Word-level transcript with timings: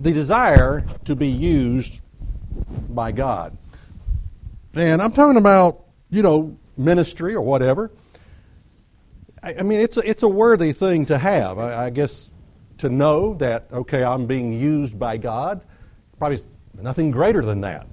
the 0.00 0.12
desire 0.12 0.84
to 1.04 1.14
be 1.14 1.28
used 1.28 2.00
by 2.88 3.12
God. 3.12 3.56
And 4.74 5.02
I'm 5.02 5.12
talking 5.12 5.36
about, 5.36 5.84
you 6.10 6.22
know, 6.22 6.56
ministry 6.76 7.34
or 7.34 7.42
whatever. 7.42 7.92
I, 9.42 9.56
I 9.56 9.62
mean, 9.62 9.80
it's 9.80 9.96
a, 9.96 10.00
it's 10.00 10.22
a 10.22 10.28
worthy 10.28 10.72
thing 10.72 11.06
to 11.06 11.18
have. 11.18 11.58
I, 11.58 11.86
I 11.86 11.90
guess 11.90 12.30
to 12.78 12.88
know 12.88 13.34
that, 13.34 13.66
okay, 13.72 14.02
I'm 14.02 14.26
being 14.26 14.52
used 14.52 14.98
by 14.98 15.18
God, 15.18 15.60
probably 16.18 16.38
nothing 16.80 17.10
greater 17.10 17.42
than 17.42 17.60
that. 17.60 17.86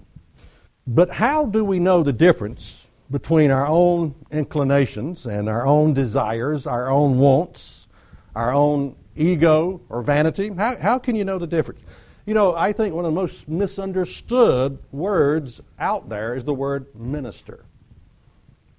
But 0.85 1.09
how 1.09 1.45
do 1.45 1.65
we 1.65 1.79
know 1.79 2.03
the 2.03 2.13
difference 2.13 2.87
between 3.11 3.51
our 3.51 3.67
own 3.67 4.15
inclinations 4.31 5.25
and 5.25 5.49
our 5.49 5.67
own 5.67 5.93
desires, 5.93 6.65
our 6.65 6.89
own 6.89 7.17
wants, 7.17 7.87
our 8.35 8.53
own 8.53 8.95
ego 9.18 9.81
or 9.89 10.02
vanity? 10.02 10.50
How, 10.50 10.77
how 10.77 11.00
can 11.00 11.15
you 11.15 11.25
know 11.25 11.38
the 11.38 11.47
difference? 11.47 11.83
You 12.25 12.33
know, 12.33 12.55
I 12.55 12.73
think 12.73 12.93
one 12.93 13.05
of 13.05 13.13
the 13.13 13.20
most 13.20 13.47
misunderstood 13.47 14.79
words 14.91 15.61
out 15.79 16.10
there 16.10 16.36
is 16.36 16.43
the 16.43 16.54
word 16.54 16.87
minister. 16.93 17.64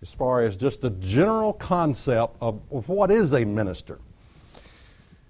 As 0.03 0.13
far 0.13 0.43
as 0.43 0.57
just 0.57 0.83
the 0.83 0.91
general 0.91 1.53
concept 1.55 2.37
of, 2.41 2.61
of 2.71 2.89
what 2.89 3.11
is 3.11 3.33
a 3.33 3.45
minister. 3.45 4.01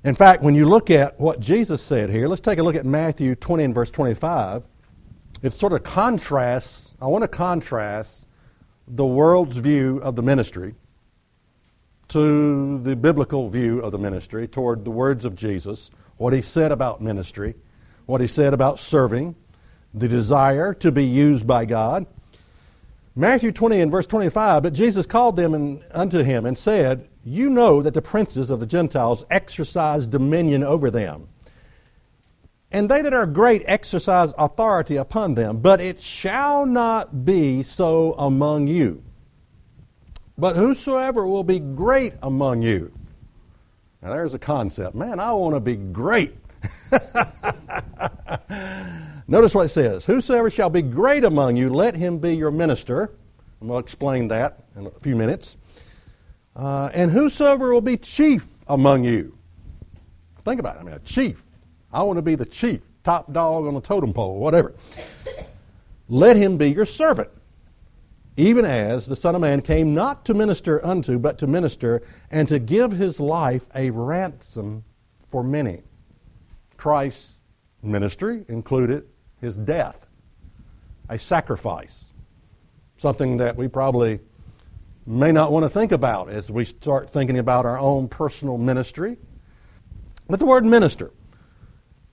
In 0.05 0.15
fact, 0.15 0.43
when 0.43 0.55
you 0.55 0.69
look 0.69 0.91
at 0.91 1.19
what 1.19 1.41
Jesus 1.41 1.83
said 1.83 2.11
here, 2.11 2.29
let's 2.29 2.41
take 2.41 2.59
a 2.59 2.63
look 2.63 2.77
at 2.77 2.87
Matthew 2.87 3.35
20 3.35 3.65
and 3.65 3.75
verse 3.75 3.91
25. 3.91 4.63
It 5.43 5.53
sort 5.53 5.73
of 5.73 5.83
contrasts, 5.83 6.95
I 7.01 7.07
want 7.07 7.23
to 7.23 7.29
contrast 7.29 8.27
the 8.87 9.07
world's 9.07 9.57
view 9.57 9.99
of 9.99 10.17
the 10.17 10.23
ministry 10.23 10.75
to 12.09 12.79
the 12.79 12.97
biblical 12.97 13.49
view 13.49 13.81
of 13.81 13.93
the 13.93 13.99
ministry, 13.99 14.49
toward 14.49 14.85
the 14.85 14.91
words 14.91 15.25
of 15.25 15.35
Jesus, 15.35 15.91
what 16.17 16.33
he 16.33 16.43
said 16.43 16.73
about 16.73 17.03
ministry, 17.03 17.55
what 18.07 18.21
he 18.21 18.27
said 18.27 18.55
about 18.55 18.81
serving, 18.81 19.37
the 19.93 20.09
desire 20.09 20.75
to 20.75 20.91
be 20.91 21.05
used 21.05 21.47
by 21.47 21.65
God. 21.65 22.07
Matthew 23.15 23.53
20 23.53 23.81
and 23.81 23.91
verse 23.91 24.07
25, 24.07 24.63
but 24.63 24.73
Jesus 24.73 25.05
called 25.05 25.37
them 25.37 25.53
and, 25.53 25.83
unto 25.91 26.23
him 26.23 26.47
and 26.47 26.57
said, 26.57 27.09
You 27.25 27.51
know 27.51 27.83
that 27.83 27.95
the 27.95 28.03
princes 28.03 28.51
of 28.51 28.61
the 28.61 28.67
Gentiles 28.67 29.25
exercise 29.31 30.07
dominion 30.07 30.63
over 30.63 30.91
them. 30.91 31.29
And 32.71 32.89
they 32.89 33.03
that 33.03 33.15
are 33.15 33.27
great 33.27 33.63
exercise 33.65 34.33
authority 34.39 34.97
upon 34.97 35.35
them, 35.35 35.59
but 35.59 35.81
it 35.81 36.01
shall 36.01 36.65
not 36.67 37.25
be 37.25 37.63
so 37.63 38.15
among 38.19 38.67
you. 38.67 39.03
But 40.39 40.57
whosoever 40.57 41.27
will 41.27 41.45
be 41.45 41.59
great 41.59 42.15
among 42.23 42.63
you. 42.63 42.93
Now 44.01 44.11
there's 44.11 44.35
a 44.35 44.39
concept. 44.39 44.95
Man, 44.95 45.19
I 45.19 45.33
want 45.33 45.57
to 45.57 45.61
be 45.61 45.75
great. 45.75 46.37
Notice 49.29 49.55
what 49.55 49.67
it 49.67 49.71
says 49.71 50.05
Whosoever 50.05 50.49
shall 50.49 50.71
be 50.71 50.83
great 50.83 51.25
among 51.25 51.57
you, 51.57 51.71
let 51.71 51.97
him 51.97 52.19
be 52.19 52.35
your 52.35 52.51
minister. 52.51 53.13
And 53.61 53.69
we'll 53.69 53.79
explain 53.79 54.29
that 54.29 54.65
in 54.77 54.87
a 54.87 54.91
few 55.01 55.17
minutes. 55.17 55.57
Uh, 56.55 56.91
and 56.95 57.11
whosoever 57.11 57.73
will 57.73 57.81
be 57.81 57.97
chief 57.97 58.47
among 58.69 59.05
you. 59.05 59.37
Think 60.45 60.61
about 60.61 60.77
it. 60.77 60.81
I 60.81 60.83
mean, 60.85 60.95
a 60.95 61.01
chief. 61.01 61.43
I 61.93 62.03
want 62.03 62.19
to 62.19 62.23
be 62.23 62.37
the 62.37 62.47
chief, 62.47 62.83
top 63.03 63.33
dog 63.33 63.67
on 63.67 63.75
the 63.75 63.81
totem 63.81 64.13
pole, 64.13 64.39
whatever. 64.39 64.75
Let 66.09 66.37
him 66.37 66.57
be 66.57 66.71
your 66.71 66.87
servant, 66.87 67.29
even 68.39 68.65
as 68.65 69.07
the 69.07 69.17
Son 69.17 69.35
of 69.35 69.41
Man 69.41 69.61
came 69.61 69.93
not 69.93 70.25
to 70.25 70.33
minister 70.33 70.85
unto, 70.87 71.19
but 71.19 71.39
to 71.39 71.47
minister 71.49 72.03
and 72.31 72.47
to 72.47 72.61
give 72.61 72.93
his 72.93 73.19
life 73.19 73.67
a 73.75 73.91
ransom 73.91 74.85
for 75.27 75.43
many. 75.43 75.83
Christ's 76.77 77.41
ministry 77.83 78.45
included 78.47 79.09
his 79.41 79.57
death, 79.57 80.07
a 81.09 81.19
sacrifice, 81.19 82.07
something 82.97 83.39
that 83.39 83.57
we 83.57 83.67
probably 83.67 84.21
may 85.05 85.33
not 85.33 85.51
want 85.51 85.65
to 85.65 85.69
think 85.69 85.91
about 85.91 86.31
as 86.31 86.49
we 86.49 86.65
start 86.65 87.11
thinking 87.11 87.39
about 87.41 87.67
our 87.67 87.81
own 87.81 88.07
personal 88.07 88.57
ministry. 88.57 89.17
But 90.29 90.39
the 90.39 90.47
word 90.47 90.65
minister, 90.65 91.11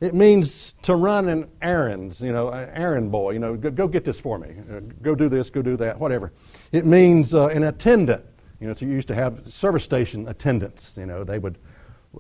it 0.02 0.14
means 0.14 0.76
to 0.82 0.96
run 0.96 1.30
an 1.30 1.50
errands, 1.62 2.22
you 2.22 2.34
know, 2.34 2.50
an 2.50 2.70
errand 2.74 3.12
boy, 3.12 3.32
you 3.32 3.40
know, 3.40 3.56
go, 3.56 3.72
go 3.72 3.88
get 3.88 4.04
this 4.04 4.20
for 4.20 4.38
me, 4.38 4.56
uh, 4.72 4.82
go 5.02 5.16
do 5.16 5.30
this, 5.30 5.50
go 5.50 5.62
do 5.62 5.78
that, 5.78 6.00
whatever. 6.00 6.34
It 6.72 6.86
means 6.86 7.34
uh, 7.34 7.48
an 7.48 7.64
attendant, 7.64 8.26
you 8.60 8.68
know, 8.68 8.74
so 8.74 8.86
you 8.86 8.92
used 8.92 9.08
to 9.08 9.16
have 9.16 9.48
service 9.48 9.84
station 9.84 10.28
attendants, 10.28 10.98
you 10.98 11.06
know, 11.06 11.24
they 11.24 11.40
would 11.40 11.58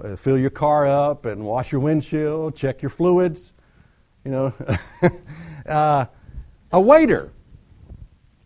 uh, 0.02 0.16
fill 0.16 0.38
your 0.38 0.50
car 0.50 0.88
up 0.88 1.26
and 1.26 1.44
wash 1.44 1.72
your 1.72 1.82
windshield, 1.82 2.56
check 2.56 2.82
your 2.82 2.90
fluids, 2.90 3.54
you 4.24 4.32
know. 4.32 4.54
uh, 5.66 6.06
a 6.72 6.82
waiter. 6.82 7.32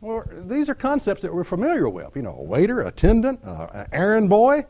Well, 0.02 0.24
these 0.32 0.70
are 0.70 0.76
concepts 0.76 1.24
that 1.24 1.34
we're 1.34 1.44
familiar 1.44 1.90
with. 1.90 2.16
You 2.16 2.22
know, 2.22 2.36
a 2.38 2.44
waiter, 2.44 2.82
attendant, 2.82 3.40
an 3.44 3.88
errand 3.92 4.30
boy. 4.30 4.66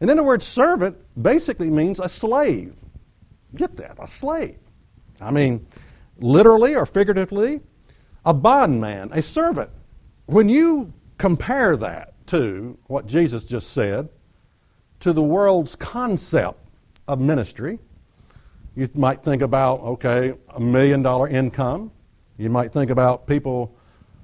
And 0.00 0.08
then 0.08 0.16
the 0.16 0.22
word 0.22 0.42
servant 0.42 0.96
basically 1.20 1.70
means 1.70 1.98
a 1.98 2.08
slave. 2.08 2.74
Get 3.54 3.76
that, 3.76 3.96
a 3.98 4.08
slave. 4.08 4.58
I 5.20 5.30
mean, 5.30 5.66
literally 6.18 6.74
or 6.74 6.86
figuratively, 6.86 7.60
a 8.24 8.34
bondman, 8.34 9.10
a 9.12 9.22
servant. 9.22 9.70
When 10.26 10.48
you 10.48 10.92
compare 11.18 11.76
that 11.76 12.14
to 12.28 12.78
what 12.86 13.06
Jesus 13.06 13.44
just 13.44 13.70
said, 13.72 14.08
to 15.00 15.12
the 15.12 15.22
world's 15.22 15.76
concept 15.76 16.58
of 17.06 17.20
ministry, 17.20 17.78
you 18.74 18.88
might 18.94 19.22
think 19.22 19.42
about, 19.42 19.80
okay, 19.80 20.34
a 20.54 20.60
million 20.60 21.02
dollar 21.02 21.28
income. 21.28 21.92
You 22.38 22.50
might 22.50 22.72
think 22.72 22.90
about 22.90 23.26
people, 23.26 23.76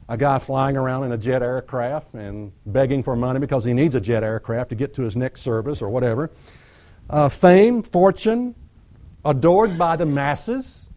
a 0.08 0.16
guy 0.16 0.38
flying 0.38 0.76
around 0.76 1.04
in 1.04 1.12
a 1.12 1.18
jet 1.18 1.42
aircraft 1.42 2.14
and 2.14 2.50
begging 2.66 3.02
for 3.02 3.14
money 3.14 3.38
because 3.38 3.64
he 3.64 3.72
needs 3.72 3.94
a 3.94 4.00
jet 4.00 4.24
aircraft 4.24 4.70
to 4.70 4.74
get 4.74 4.94
to 4.94 5.02
his 5.02 5.16
next 5.16 5.42
service 5.42 5.82
or 5.82 5.88
whatever. 5.90 6.30
Uh, 7.08 7.28
fame, 7.28 7.82
fortune, 7.82 8.54
adored 9.24 9.78
by 9.78 9.96
the 9.96 10.06
masses. 10.06 10.88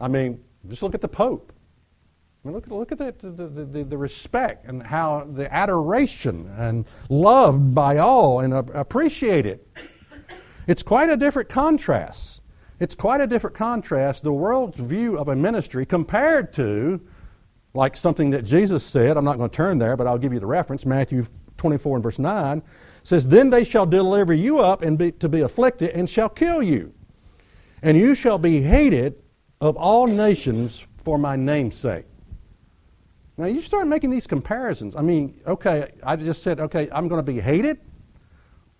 I 0.00 0.08
mean, 0.08 0.42
just 0.68 0.82
look 0.82 0.94
at 0.94 1.00
the 1.00 1.08
Pope. 1.08 1.52
I 2.44 2.48
mean, 2.48 2.54
look, 2.54 2.68
look 2.68 2.92
at 2.92 2.98
the, 2.98 3.14
the, 3.20 3.46
the, 3.48 3.84
the, 3.84 3.98
respect 3.98 4.66
and 4.66 4.82
how 4.82 5.26
the 5.32 5.52
adoration 5.52 6.48
and 6.56 6.86
loved 7.08 7.74
by 7.74 7.98
all 7.98 8.40
and 8.40 8.54
appreciated. 8.54 9.60
It's 10.68 10.82
quite 10.82 11.10
a 11.10 11.16
different 11.16 11.48
contrast. 11.48 12.42
It's 12.78 12.94
quite 12.94 13.20
a 13.20 13.26
different 13.26 13.56
contrast, 13.56 14.22
the 14.22 14.32
world's 14.32 14.78
view 14.78 15.18
of 15.18 15.28
a 15.28 15.34
ministry 15.34 15.84
compared 15.84 16.52
to, 16.54 17.00
like 17.74 17.96
something 17.96 18.30
that 18.30 18.44
Jesus 18.44 18.84
said. 18.84 19.16
I'm 19.16 19.24
not 19.24 19.36
going 19.36 19.50
to 19.50 19.56
turn 19.56 19.78
there, 19.78 19.96
but 19.96 20.06
I'll 20.06 20.18
give 20.18 20.32
you 20.32 20.38
the 20.38 20.46
reference. 20.46 20.86
Matthew 20.86 21.26
24 21.56 21.96
and 21.96 22.02
verse 22.04 22.20
9 22.20 22.62
says, 23.02 23.26
Then 23.26 23.50
they 23.50 23.64
shall 23.64 23.84
deliver 23.84 24.32
you 24.32 24.60
up 24.60 24.82
and 24.82 24.96
be, 24.96 25.10
to 25.12 25.28
be 25.28 25.40
afflicted 25.40 25.90
and 25.90 26.08
shall 26.08 26.28
kill 26.28 26.62
you 26.62 26.94
and 27.82 27.96
you 27.96 28.14
shall 28.14 28.38
be 28.38 28.60
hated 28.60 29.14
of 29.60 29.76
all 29.76 30.06
nations 30.06 30.86
for 30.96 31.18
my 31.18 31.36
name's 31.36 31.76
sake. 31.76 32.04
Now, 33.36 33.46
you 33.46 33.62
start 33.62 33.86
making 33.86 34.10
these 34.10 34.26
comparisons. 34.26 34.96
I 34.96 35.02
mean, 35.02 35.40
okay, 35.46 35.92
I 36.02 36.16
just 36.16 36.42
said, 36.42 36.58
okay, 36.58 36.88
I'm 36.90 37.06
going 37.06 37.24
to 37.24 37.32
be 37.32 37.40
hated 37.40 37.78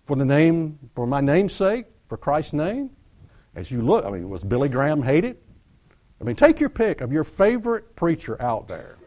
for 0.05 0.17
the 0.17 0.25
name, 0.25 0.77
for 0.95 1.07
my 1.07 1.21
name's 1.21 1.53
sake, 1.53 1.85
for 2.09 2.17
Christ's 2.17 2.53
name. 2.53 2.89
As 3.55 3.71
you 3.71 3.81
look, 3.81 4.05
I 4.05 4.09
mean, 4.09 4.29
was 4.29 4.43
Billy 4.43 4.67
Graham 4.67 5.01
hated? 5.01 5.37
I 6.19 6.25
mean, 6.25 6.35
take 6.35 6.59
your 6.59 6.69
pick 6.69 6.99
of 6.99 7.13
your 7.13 7.23
favorite 7.23 7.95
preacher 7.95 8.41
out 8.41 8.67
there. 8.67 8.97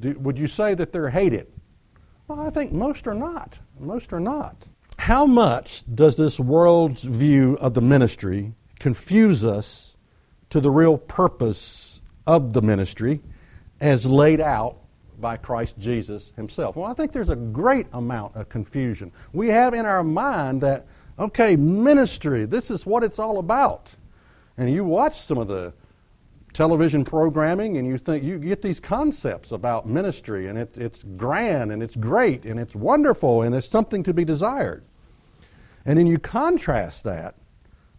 Do, 0.00 0.12
would 0.18 0.38
you 0.38 0.46
say 0.46 0.74
that 0.74 0.92
they're 0.92 1.08
hated? 1.08 1.46
Well, 2.28 2.40
I 2.40 2.50
think 2.50 2.72
most 2.72 3.06
are 3.06 3.14
not. 3.14 3.58
Most 3.78 4.12
are 4.12 4.20
not. 4.20 4.68
How 4.98 5.24
much 5.24 5.84
does 5.94 6.16
this 6.16 6.38
world's 6.38 7.04
view 7.04 7.56
of 7.60 7.74
the 7.74 7.80
ministry 7.80 8.52
confuse 8.78 9.44
us 9.44 9.96
to 10.50 10.60
the 10.60 10.70
real 10.70 10.98
purpose 10.98 12.00
of 12.26 12.52
the 12.52 12.62
ministry 12.62 13.20
as 13.80 14.06
laid 14.06 14.40
out 14.40 14.78
by 15.18 15.36
Christ 15.36 15.78
Jesus 15.78 16.32
himself. 16.36 16.76
Well, 16.76 16.90
I 16.90 16.94
think 16.94 17.12
there's 17.12 17.30
a 17.30 17.36
great 17.36 17.86
amount 17.92 18.36
of 18.36 18.48
confusion. 18.48 19.12
We 19.32 19.48
have 19.48 19.74
in 19.74 19.86
our 19.86 20.04
mind 20.04 20.60
that, 20.62 20.86
okay, 21.18 21.56
ministry, 21.56 22.44
this 22.44 22.70
is 22.70 22.84
what 22.84 23.02
it's 23.02 23.18
all 23.18 23.38
about. 23.38 23.94
And 24.58 24.70
you 24.70 24.84
watch 24.84 25.18
some 25.18 25.38
of 25.38 25.48
the 25.48 25.72
television 26.52 27.04
programming 27.04 27.76
and 27.76 27.86
you 27.86 27.98
think 27.98 28.24
you 28.24 28.38
get 28.38 28.62
these 28.62 28.80
concepts 28.80 29.52
about 29.52 29.86
ministry 29.86 30.46
and 30.46 30.58
it's, 30.58 30.78
it's 30.78 31.02
grand 31.02 31.70
and 31.70 31.82
it's 31.82 31.96
great 31.96 32.44
and 32.44 32.58
it's 32.58 32.74
wonderful 32.74 33.42
and 33.42 33.54
it's 33.54 33.68
something 33.68 34.02
to 34.02 34.14
be 34.14 34.24
desired. 34.24 34.82
And 35.84 35.98
then 35.98 36.06
you 36.06 36.18
contrast 36.18 37.04
that 37.04 37.34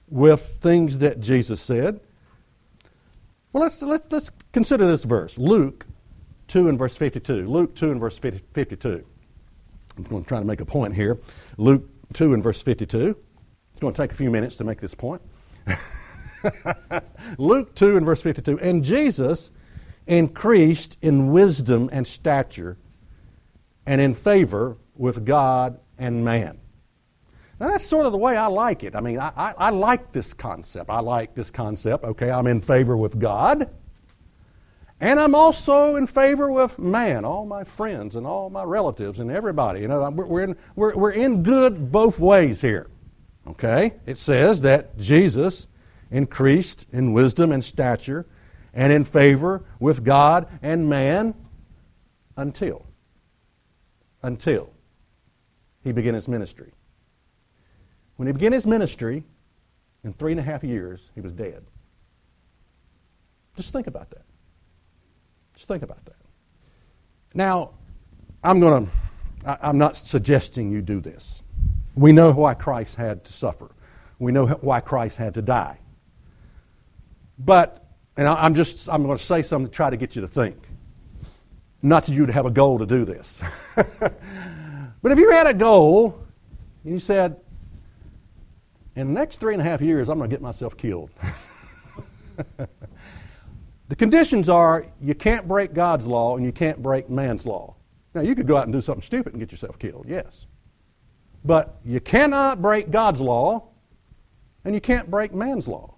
with 0.09 0.59
things 0.61 0.99
that 0.99 1.19
Jesus 1.19 1.61
said. 1.61 1.99
Well, 3.51 3.63
let's, 3.63 3.81
let's, 3.81 4.07
let's 4.11 4.31
consider 4.51 4.87
this 4.87 5.03
verse 5.03 5.37
Luke 5.37 5.85
2 6.47 6.69
and 6.69 6.77
verse 6.77 6.95
52. 6.95 7.47
Luke 7.47 7.75
2 7.75 7.91
and 7.91 7.99
verse 7.99 8.17
50, 8.17 8.43
52. 8.53 9.05
I'm 9.97 10.03
going 10.03 10.23
to 10.23 10.27
try 10.27 10.39
to 10.39 10.45
make 10.45 10.61
a 10.61 10.65
point 10.65 10.93
here. 10.93 11.19
Luke 11.57 11.89
2 12.13 12.33
and 12.33 12.43
verse 12.43 12.61
52. 12.61 13.17
It's 13.71 13.79
going 13.79 13.93
to 13.93 14.01
take 14.01 14.11
a 14.11 14.15
few 14.15 14.31
minutes 14.31 14.55
to 14.57 14.63
make 14.63 14.79
this 14.79 14.93
point. 14.93 15.21
Luke 17.37 17.75
2 17.75 17.97
and 17.97 18.05
verse 18.05 18.21
52. 18.21 18.59
And 18.59 18.83
Jesus 18.83 19.51
increased 20.05 20.97
in 21.01 21.31
wisdom 21.31 21.89
and 21.91 22.07
stature 22.07 22.77
and 23.85 23.99
in 23.99 24.13
favor 24.13 24.77
with 24.95 25.25
God 25.25 25.79
and 25.97 26.23
man. 26.23 26.59
Now, 27.59 27.69
that's 27.69 27.85
sort 27.85 28.05
of 28.05 28.11
the 28.11 28.17
way 28.17 28.37
I 28.37 28.47
like 28.47 28.83
it. 28.83 28.95
I 28.95 29.01
mean, 29.01 29.19
I, 29.19 29.31
I, 29.35 29.53
I, 29.57 29.69
like 29.71 30.11
this 30.11 30.33
concept. 30.33 30.89
I 30.89 30.99
like 30.99 31.33
this 31.33 31.49
concept. 31.49 32.03
Okay, 32.03 32.29
I'm 32.29 32.45
in 32.45 32.61
favor 32.61 32.95
with 32.95 33.19
God, 33.19 33.69
and 34.99 35.19
I'm 35.19 35.33
also 35.33 35.95
in 35.95 36.05
favor 36.05 36.51
with 36.51 36.77
man, 36.77 37.25
all 37.25 37.45
my 37.45 37.63
friends 37.63 38.15
and 38.15 38.27
all 38.27 38.49
my 38.49 38.63
relatives 38.63 39.19
and 39.19 39.31
everybody. 39.31 39.81
You 39.81 39.87
know, 39.87 40.09
we're 40.09 40.41
in, 40.41 40.55
we're, 40.75 40.95
we're 40.95 41.11
in 41.11 41.43
good 41.43 41.91
both 41.91 42.19
ways 42.19 42.61
here. 42.61 42.89
Okay? 43.47 43.93
It 44.05 44.17
says 44.17 44.61
that 44.61 44.97
Jesus 44.97 45.67
increased 46.11 46.85
in 46.91 47.13
wisdom 47.13 47.51
and 47.51 47.63
stature 47.63 48.25
and 48.73 48.91
in 48.91 49.05
favor 49.05 49.65
with 49.79 50.03
God 50.03 50.47
and 50.61 50.89
man 50.89 51.33
until 52.35 52.85
until 54.21 54.71
he 55.83 55.91
began 55.91 56.13
his 56.13 56.27
ministry. 56.27 56.71
When 58.17 58.27
he 58.27 58.33
began 58.33 58.51
his 58.51 58.65
ministry, 58.65 59.23
in 60.03 60.13
three 60.13 60.31
and 60.31 60.39
a 60.39 60.43
half 60.43 60.63
years, 60.63 61.11
he 61.15 61.21
was 61.21 61.33
dead. 61.33 61.65
Just 63.55 63.71
think 63.71 63.87
about 63.87 64.09
that. 64.11 64.25
Just 65.55 65.67
think 65.67 65.83
about 65.83 66.03
that. 66.05 66.15
Now, 67.33 67.71
I'm 68.43 68.59
going 68.59 68.85
to, 68.85 69.65
I'm 69.65 69.77
not 69.77 69.95
suggesting 69.95 70.71
you 70.71 70.81
do 70.81 70.99
this. 70.99 71.41
We 71.95 72.11
know 72.11 72.31
why 72.31 72.53
Christ 72.53 72.95
had 72.95 73.25
to 73.25 73.33
suffer, 73.33 73.71
we 74.19 74.31
know 74.31 74.47
why 74.47 74.79
Christ 74.79 75.17
had 75.17 75.33
to 75.35 75.41
die. 75.41 75.79
But, 77.39 77.85
and 78.15 78.27
I'm 78.27 78.55
just, 78.55 78.89
I'm 78.89 79.03
going 79.03 79.17
to 79.17 79.23
say 79.23 79.43
something 79.43 79.67
to 79.67 79.71
try 79.71 79.89
to 79.89 79.97
get 79.97 80.15
you 80.15 80.21
to 80.21 80.27
think. 80.27 80.57
Not 81.83 82.05
that 82.05 82.13
you'd 82.13 82.31
have 82.31 82.47
a 82.47 82.51
goal 82.51 82.79
to 82.79 82.85
do 82.87 83.05
this. 83.05 83.41
but 83.75 85.11
if 85.11 85.19
you 85.19 85.31
had 85.31 85.45
a 85.45 85.53
goal 85.53 86.19
and 86.83 86.93
you 86.93 86.99
said, 86.99 87.39
in 88.97 89.07
the 89.07 89.13
next 89.13 89.37
three 89.37 89.53
and 89.53 89.61
a 89.61 89.65
half 89.65 89.79
years, 89.79 90.09
I'm 90.09 90.17
going 90.17 90.27
to 90.27 90.33
get 90.33 90.41
myself 90.41 90.75
killed. 90.75 91.11
the 93.87 93.95
conditions 93.95 94.49
are 94.49 94.87
you 94.99 95.13
can't 95.13 95.47
break 95.47 95.75
God's 95.75 96.07
law 96.07 96.35
and 96.35 96.43
you 96.43 96.51
can't 96.51 96.81
break 96.81 97.07
man's 97.07 97.45
law. 97.45 97.75
Now, 98.15 98.21
you 98.21 98.33
could 98.33 98.47
go 98.47 98.57
out 98.57 98.63
and 98.63 98.73
do 98.73 98.81
something 98.81 99.03
stupid 99.03 99.33
and 99.33 99.39
get 99.39 99.51
yourself 99.51 99.77
killed, 99.77 100.05
yes. 100.07 100.47
But 101.45 101.77
you 101.85 101.99
cannot 101.99 102.59
break 102.59 102.89
God's 102.89 103.21
law 103.21 103.69
and 104.65 104.73
you 104.73 104.81
can't 104.81 105.11
break 105.11 105.31
man's 105.31 105.67
law. 105.67 105.93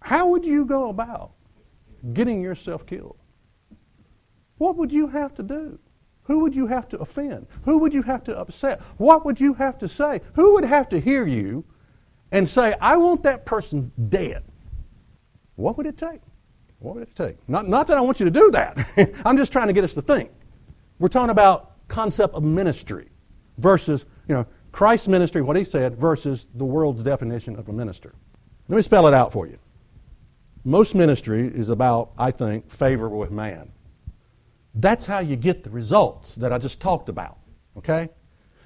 How 0.00 0.28
would 0.28 0.46
you 0.46 0.64
go 0.64 0.88
about 0.88 1.32
getting 2.14 2.40
yourself 2.40 2.86
killed? 2.86 3.18
What 4.56 4.76
would 4.76 4.90
you 4.90 5.08
have 5.08 5.34
to 5.34 5.42
do? 5.42 5.78
Who 6.24 6.40
would 6.40 6.54
you 6.54 6.66
have 6.68 6.88
to 6.90 6.98
offend? 6.98 7.46
Who 7.64 7.78
would 7.78 7.92
you 7.92 8.02
have 8.02 8.22
to 8.24 8.38
upset? 8.38 8.80
What 8.96 9.24
would 9.24 9.40
you 9.40 9.54
have 9.54 9.78
to 9.78 9.88
say? 9.88 10.20
Who 10.34 10.54
would 10.54 10.64
have 10.64 10.88
to 10.90 11.00
hear 11.00 11.26
you 11.26 11.64
and 12.30 12.48
say, 12.48 12.74
I 12.80 12.96
want 12.96 13.22
that 13.24 13.44
person 13.44 13.90
dead? 14.08 14.44
What 15.56 15.76
would 15.76 15.86
it 15.86 15.96
take? 15.96 16.20
What 16.78 16.94
would 16.94 17.02
it 17.02 17.14
take? 17.14 17.36
Not, 17.48 17.68
not 17.68 17.86
that 17.88 17.96
I 17.96 18.00
want 18.00 18.20
you 18.20 18.24
to 18.24 18.30
do 18.30 18.50
that. 18.52 19.20
I'm 19.24 19.36
just 19.36 19.52
trying 19.52 19.66
to 19.68 19.72
get 19.72 19.84
us 19.84 19.94
to 19.94 20.02
think. 20.02 20.30
We're 20.98 21.08
talking 21.08 21.30
about 21.30 21.72
concept 21.88 22.34
of 22.34 22.42
ministry 22.42 23.08
versus, 23.58 24.04
you 24.28 24.34
know, 24.34 24.46
Christ's 24.70 25.08
ministry, 25.08 25.42
what 25.42 25.56
he 25.56 25.64
said, 25.64 25.96
versus 25.98 26.46
the 26.54 26.64
world's 26.64 27.02
definition 27.02 27.56
of 27.56 27.68
a 27.68 27.72
minister. 27.72 28.14
Let 28.68 28.76
me 28.76 28.82
spell 28.82 29.06
it 29.06 29.14
out 29.14 29.32
for 29.32 29.46
you. 29.46 29.58
Most 30.64 30.94
ministry 30.94 31.46
is 31.46 31.68
about, 31.68 32.12
I 32.16 32.30
think, 32.30 32.70
favor 32.70 33.08
with 33.08 33.30
man. 33.30 33.72
That's 34.74 35.06
how 35.06 35.18
you 35.18 35.36
get 35.36 35.64
the 35.64 35.70
results 35.70 36.34
that 36.36 36.52
I 36.52 36.58
just 36.58 36.80
talked 36.80 37.08
about. 37.08 37.38
Okay? 37.76 38.08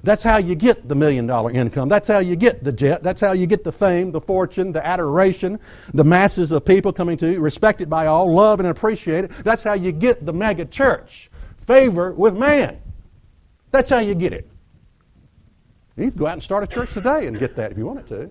That's 0.02 0.22
how 0.22 0.36
you 0.36 0.54
get 0.54 0.88
the 0.88 0.94
million 0.94 1.26
dollar 1.26 1.50
income. 1.50 1.88
That's 1.88 2.06
how 2.06 2.18
you 2.18 2.36
get 2.36 2.62
the 2.62 2.70
jet. 2.70 3.02
That's 3.02 3.20
how 3.20 3.32
you 3.32 3.46
get 3.46 3.64
the 3.64 3.72
fame, 3.72 4.12
the 4.12 4.20
fortune, 4.20 4.70
the 4.70 4.84
adoration, 4.84 5.58
the 5.94 6.04
masses 6.04 6.52
of 6.52 6.64
people 6.64 6.92
coming 6.92 7.16
to 7.18 7.32
you, 7.32 7.40
respected 7.40 7.90
by 7.90 8.06
all, 8.06 8.32
loved 8.32 8.60
and 8.60 8.68
appreciated. 8.68 9.30
That's 9.42 9.62
how 9.62 9.72
you 9.72 9.90
get 9.92 10.24
the 10.24 10.32
mega 10.32 10.64
church. 10.64 11.30
Favor 11.66 12.12
with 12.12 12.36
man. 12.36 12.80
That's 13.72 13.90
how 13.90 13.98
you 13.98 14.14
get 14.14 14.32
it. 14.32 14.48
You 15.96 16.10
can 16.10 16.18
go 16.18 16.26
out 16.26 16.34
and 16.34 16.42
start 16.42 16.62
a 16.62 16.66
church 16.66 16.92
today 16.92 17.26
and 17.26 17.38
get 17.38 17.56
that 17.56 17.72
if 17.72 17.78
you 17.78 17.86
wanted 17.86 18.06
to. 18.08 18.30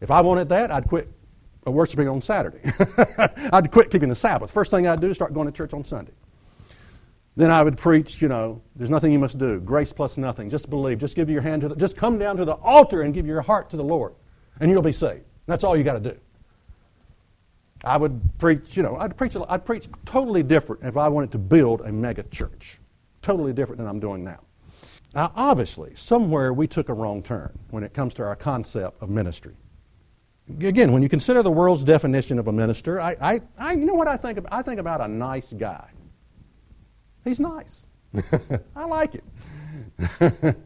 If 0.00 0.10
I 0.10 0.20
wanted 0.20 0.48
that, 0.50 0.70
I'd 0.70 0.86
quit 0.86 1.08
worshiping 1.64 2.08
on 2.08 2.20
Saturday. 2.20 2.60
I'd 3.52 3.70
quit 3.70 3.90
keeping 3.90 4.08
the 4.08 4.14
Sabbath. 4.14 4.50
First 4.50 4.70
thing 4.70 4.86
I'd 4.86 5.00
do 5.00 5.08
is 5.08 5.16
start 5.16 5.32
going 5.32 5.46
to 5.46 5.52
church 5.52 5.72
on 5.72 5.84
Sunday. 5.84 6.12
Then 7.38 7.52
I 7.52 7.62
would 7.62 7.78
preach, 7.78 8.20
you 8.20 8.26
know, 8.26 8.60
there's 8.74 8.90
nothing 8.90 9.12
you 9.12 9.18
must 9.20 9.38
do. 9.38 9.60
Grace 9.60 9.92
plus 9.92 10.16
nothing. 10.16 10.50
Just 10.50 10.68
believe. 10.68 10.98
Just 10.98 11.14
give 11.14 11.30
your 11.30 11.40
hand 11.40 11.62
to 11.62 11.68
the, 11.68 11.76
just 11.76 11.96
come 11.96 12.18
down 12.18 12.36
to 12.36 12.44
the 12.44 12.54
altar 12.54 13.02
and 13.02 13.14
give 13.14 13.28
your 13.28 13.42
heart 13.42 13.70
to 13.70 13.76
the 13.76 13.84
Lord, 13.84 14.14
and 14.58 14.68
you'll 14.68 14.82
be 14.82 14.90
saved. 14.90 15.22
That's 15.46 15.62
all 15.62 15.76
you 15.76 15.84
got 15.84 15.92
to 15.92 16.00
do. 16.00 16.18
I 17.84 17.96
would 17.96 18.20
preach, 18.38 18.76
you 18.76 18.82
know, 18.82 18.96
I'd 18.96 19.16
preach, 19.16 19.36
I'd 19.48 19.64
preach 19.64 19.86
totally 20.04 20.42
different 20.42 20.82
if 20.82 20.96
I 20.96 21.06
wanted 21.06 21.30
to 21.30 21.38
build 21.38 21.82
a 21.82 21.92
mega 21.92 22.24
church. 22.24 22.80
Totally 23.22 23.52
different 23.52 23.78
than 23.78 23.86
I'm 23.86 24.00
doing 24.00 24.24
now. 24.24 24.40
Now, 25.14 25.30
obviously, 25.36 25.94
somewhere 25.94 26.52
we 26.52 26.66
took 26.66 26.88
a 26.88 26.92
wrong 26.92 27.22
turn 27.22 27.56
when 27.70 27.84
it 27.84 27.94
comes 27.94 28.14
to 28.14 28.24
our 28.24 28.34
concept 28.34 29.00
of 29.00 29.10
ministry. 29.10 29.54
Again, 30.58 30.90
when 30.90 31.04
you 31.04 31.08
consider 31.08 31.44
the 31.44 31.52
world's 31.52 31.84
definition 31.84 32.40
of 32.40 32.48
a 32.48 32.52
minister, 32.52 33.00
I, 33.00 33.14
I, 33.20 33.40
I 33.56 33.72
you 33.74 33.86
know 33.86 33.94
what 33.94 34.08
I 34.08 34.16
think 34.16 34.38
about? 34.38 34.52
I 34.52 34.62
think 34.62 34.80
about 34.80 35.00
a 35.00 35.06
nice 35.06 35.52
guy. 35.52 35.88
He's 37.28 37.40
nice. 37.40 37.84
I 38.74 38.86
like 38.86 39.12
him. 39.12 40.56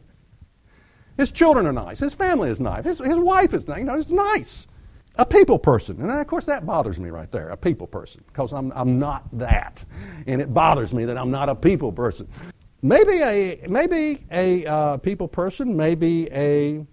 his 1.17 1.31
children 1.31 1.67
are 1.67 1.73
nice. 1.73 1.99
His 1.99 2.13
family 2.13 2.49
is 2.49 2.61
nice. 2.61 2.85
His, 2.85 2.99
his 2.99 3.17
wife 3.17 3.53
is 3.53 3.67
nice. 3.67 3.79
You 3.79 3.83
know, 3.83 3.97
he's 3.97 4.11
nice. 4.13 4.67
A 5.17 5.25
people 5.25 5.59
person. 5.59 6.01
And 6.01 6.09
of 6.09 6.25
course, 6.25 6.45
that 6.45 6.65
bothers 6.65 6.99
me 6.99 7.09
right 7.09 7.29
there, 7.31 7.49
a 7.49 7.57
people 7.57 7.85
person, 7.85 8.23
because 8.27 8.53
I'm, 8.53 8.71
I'm 8.73 8.97
not 8.97 9.27
that. 9.37 9.83
And 10.25 10.41
it 10.41 10.53
bothers 10.53 10.93
me 10.93 11.03
that 11.05 11.17
I'm 11.17 11.29
not 11.29 11.49
a 11.49 11.55
people 11.55 11.91
person. 11.91 12.29
Maybe 12.81 13.21
a, 13.21 13.67
maybe 13.67 14.25
a 14.31 14.65
uh, 14.65 14.97
people 14.97 15.27
person, 15.27 15.75
maybe 15.75 16.29
a, 16.31 16.85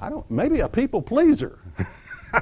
I 0.00 0.10
don't, 0.10 0.28
maybe 0.30 0.60
a 0.60 0.68
people 0.68 1.00
pleaser. 1.00 1.60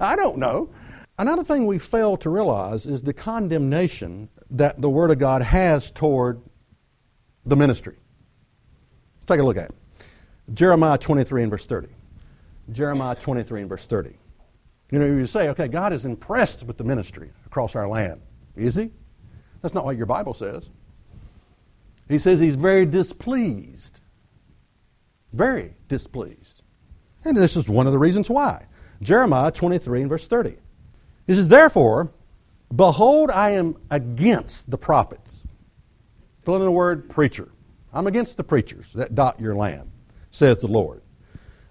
I 0.00 0.16
don't 0.16 0.38
know. 0.38 0.70
Another 1.18 1.44
thing 1.44 1.66
we 1.66 1.78
fail 1.78 2.16
to 2.16 2.30
realize 2.30 2.86
is 2.86 3.02
the 3.02 3.12
condemnation 3.12 4.30
that 4.52 4.80
the 4.80 4.88
Word 4.88 5.10
of 5.10 5.18
God 5.18 5.42
has 5.42 5.90
toward 5.90 6.40
the 7.44 7.56
ministry. 7.56 7.96
Take 9.26 9.40
a 9.40 9.42
look 9.42 9.56
at 9.56 9.70
it. 9.70 9.74
Jeremiah 10.54 10.98
23 10.98 11.42
and 11.42 11.50
verse 11.50 11.66
30. 11.66 11.88
Jeremiah 12.70 13.14
23 13.14 13.60
and 13.60 13.68
verse 13.68 13.86
30. 13.86 14.16
You 14.90 14.98
know, 14.98 15.06
you 15.06 15.26
say, 15.26 15.48
okay, 15.48 15.68
God 15.68 15.92
is 15.92 16.04
impressed 16.04 16.64
with 16.64 16.76
the 16.76 16.84
ministry 16.84 17.30
across 17.46 17.74
our 17.74 17.88
land. 17.88 18.20
Is 18.54 18.76
He? 18.76 18.90
That's 19.62 19.74
not 19.74 19.84
what 19.84 19.96
your 19.96 20.06
Bible 20.06 20.34
says. 20.34 20.68
He 22.08 22.18
says 22.18 22.38
He's 22.40 22.56
very 22.56 22.84
displeased. 22.84 24.00
Very 25.32 25.74
displeased. 25.88 26.62
And 27.24 27.36
this 27.36 27.56
is 27.56 27.68
one 27.68 27.86
of 27.86 27.92
the 27.92 27.98
reasons 27.98 28.28
why. 28.28 28.66
Jeremiah 29.00 29.50
23 29.50 30.02
and 30.02 30.10
verse 30.10 30.28
30. 30.28 30.56
He 31.26 31.34
says, 31.34 31.48
Therefore, 31.48 32.12
Behold, 32.74 33.30
I 33.30 33.50
am 33.50 33.76
against 33.90 34.70
the 34.70 34.78
prophets. 34.78 35.44
Fill 36.44 36.56
in 36.56 36.62
the 36.62 36.70
word 36.70 37.08
preacher. 37.08 37.50
I'm 37.92 38.06
against 38.06 38.36
the 38.36 38.44
preachers 38.44 38.92
that 38.94 39.14
dot 39.14 39.38
your 39.38 39.54
land, 39.54 39.90
says 40.30 40.60
the 40.60 40.68
Lord. 40.68 41.02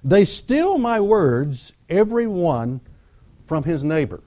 They 0.03 0.25
steal 0.25 0.77
my 0.77 0.99
words, 0.99 1.73
every 1.89 2.27
one 2.27 2.81
from 3.45 3.63
his 3.63 3.83
neighbor. 3.83 4.23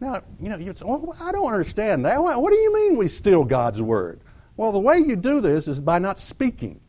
Now, 0.00 0.22
you 0.40 0.48
know, 0.48 0.58
you'd 0.58 0.76
say, 0.76 0.84
well, 0.84 1.16
I 1.20 1.32
don't 1.32 1.46
understand 1.46 2.04
that. 2.04 2.22
What 2.22 2.50
do 2.50 2.56
you 2.56 2.74
mean 2.74 2.96
we 2.96 3.08
steal 3.08 3.44
God's 3.44 3.80
word? 3.80 4.20
Well, 4.56 4.72
the 4.72 4.80
way 4.80 4.98
you 4.98 5.16
do 5.16 5.40
this 5.40 5.68
is 5.68 5.80
by 5.80 5.98
not 5.98 6.18
speaking 6.18 6.80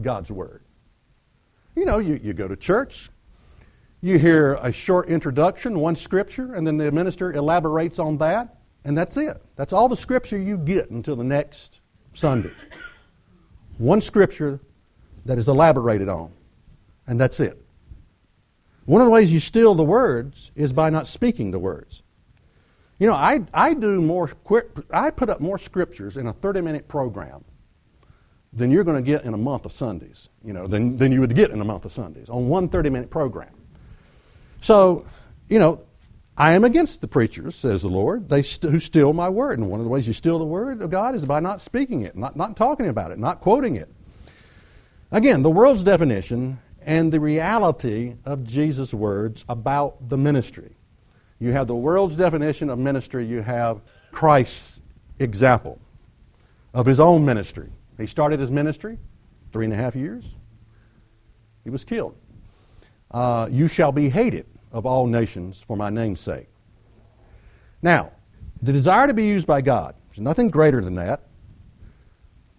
God's 0.00 0.32
word. 0.32 0.62
You 1.76 1.84
know, 1.84 1.98
you, 1.98 2.18
you 2.22 2.32
go 2.32 2.48
to 2.48 2.56
church, 2.56 3.10
you 4.02 4.18
hear 4.18 4.54
a 4.54 4.72
short 4.72 5.08
introduction, 5.08 5.78
one 5.78 5.94
scripture, 5.94 6.54
and 6.54 6.66
then 6.66 6.76
the 6.76 6.90
minister 6.90 7.32
elaborates 7.32 8.00
on 8.00 8.18
that, 8.18 8.56
and 8.84 8.98
that's 8.98 9.16
it. 9.16 9.40
That's 9.54 9.72
all 9.72 9.88
the 9.88 9.96
scripture 9.96 10.36
you 10.36 10.58
get 10.58 10.90
until 10.90 11.14
the 11.14 11.24
next 11.24 11.80
Sunday. 12.12 12.50
One 13.78 14.00
scripture 14.00 14.60
that 15.24 15.38
is 15.38 15.48
elaborated 15.48 16.08
on, 16.08 16.32
and 17.06 17.20
that's 17.20 17.38
it. 17.38 17.64
One 18.84 19.00
of 19.00 19.06
the 19.06 19.12
ways 19.12 19.32
you 19.32 19.38
steal 19.38 19.76
the 19.76 19.84
words 19.84 20.50
is 20.56 20.72
by 20.72 20.90
not 20.90 21.06
speaking 21.06 21.52
the 21.52 21.60
words. 21.60 22.02
You 22.98 23.06
know, 23.06 23.14
I, 23.14 23.40
I 23.54 23.74
do 23.74 24.02
more 24.02 24.26
quick, 24.26 24.68
I 24.90 25.10
put 25.10 25.28
up 25.28 25.40
more 25.40 25.58
scriptures 25.58 26.16
in 26.16 26.26
a 26.26 26.32
30 26.32 26.60
minute 26.60 26.88
program 26.88 27.44
than 28.52 28.72
you're 28.72 28.84
going 28.84 29.02
to 29.02 29.08
get 29.08 29.24
in 29.24 29.32
a 29.32 29.38
month 29.38 29.64
of 29.64 29.72
Sundays, 29.72 30.28
you 30.44 30.52
know, 30.52 30.66
than, 30.66 30.98
than 30.98 31.12
you 31.12 31.20
would 31.20 31.34
get 31.34 31.50
in 31.52 31.60
a 31.60 31.64
month 31.64 31.84
of 31.84 31.92
Sundays 31.92 32.28
on 32.28 32.48
one 32.48 32.68
30 32.68 32.90
minute 32.90 33.08
program. 33.08 33.54
So, 34.62 35.04
you 35.48 35.58
know, 35.58 35.82
I 36.36 36.52
am 36.52 36.64
against 36.64 37.00
the 37.00 37.08
preachers, 37.08 37.56
says 37.56 37.82
the 37.82 37.88
Lord, 37.88 38.28
they 38.28 38.42
st- 38.42 38.72
who 38.72 38.80
steal 38.80 39.12
my 39.12 39.28
word. 39.28 39.58
And 39.58 39.68
one 39.68 39.80
of 39.80 39.84
the 39.84 39.90
ways 39.90 40.06
you 40.06 40.14
steal 40.14 40.38
the 40.38 40.44
word 40.44 40.80
of 40.80 40.88
God 40.88 41.14
is 41.14 41.26
by 41.26 41.40
not 41.40 41.60
speaking 41.60 42.02
it, 42.02 42.16
not, 42.16 42.36
not 42.36 42.56
talking 42.56 42.86
about 42.86 43.10
it, 43.10 43.18
not 43.18 43.40
quoting 43.40 43.74
it. 43.74 43.92
Again, 45.10 45.42
the 45.42 45.50
world's 45.50 45.82
definition 45.82 46.58
and 46.80 47.12
the 47.12 47.20
reality 47.20 48.14
of 48.24 48.44
Jesus' 48.44 48.94
words 48.94 49.44
about 49.48 50.08
the 50.08 50.16
ministry. 50.16 50.76
You 51.38 51.52
have 51.52 51.66
the 51.66 51.76
world's 51.76 52.16
definition 52.16 52.70
of 52.70 52.78
ministry, 52.78 53.26
you 53.26 53.42
have 53.42 53.82
Christ's 54.12 54.80
example 55.18 55.80
of 56.72 56.86
his 56.86 57.00
own 57.00 57.24
ministry. 57.24 57.70
He 57.98 58.06
started 58.06 58.40
his 58.40 58.50
ministry, 58.50 58.98
three 59.52 59.64
and 59.64 59.74
a 59.74 59.76
half 59.76 59.96
years. 59.96 60.34
He 61.64 61.70
was 61.70 61.84
killed. 61.84 62.16
Uh, 63.10 63.48
you 63.50 63.68
shall 63.68 63.92
be 63.92 64.08
hated 64.08 64.46
of 64.72 64.86
all 64.86 65.06
nations 65.06 65.62
for 65.66 65.76
my 65.76 65.90
name's 65.90 66.20
sake. 66.20 66.48
Now, 67.82 68.12
the 68.62 68.72
desire 68.72 69.06
to 69.06 69.14
be 69.14 69.26
used 69.26 69.46
by 69.46 69.60
God, 69.60 69.94
there's 70.08 70.20
nothing 70.20 70.48
greater 70.48 70.80
than 70.80 70.94
that. 70.96 71.22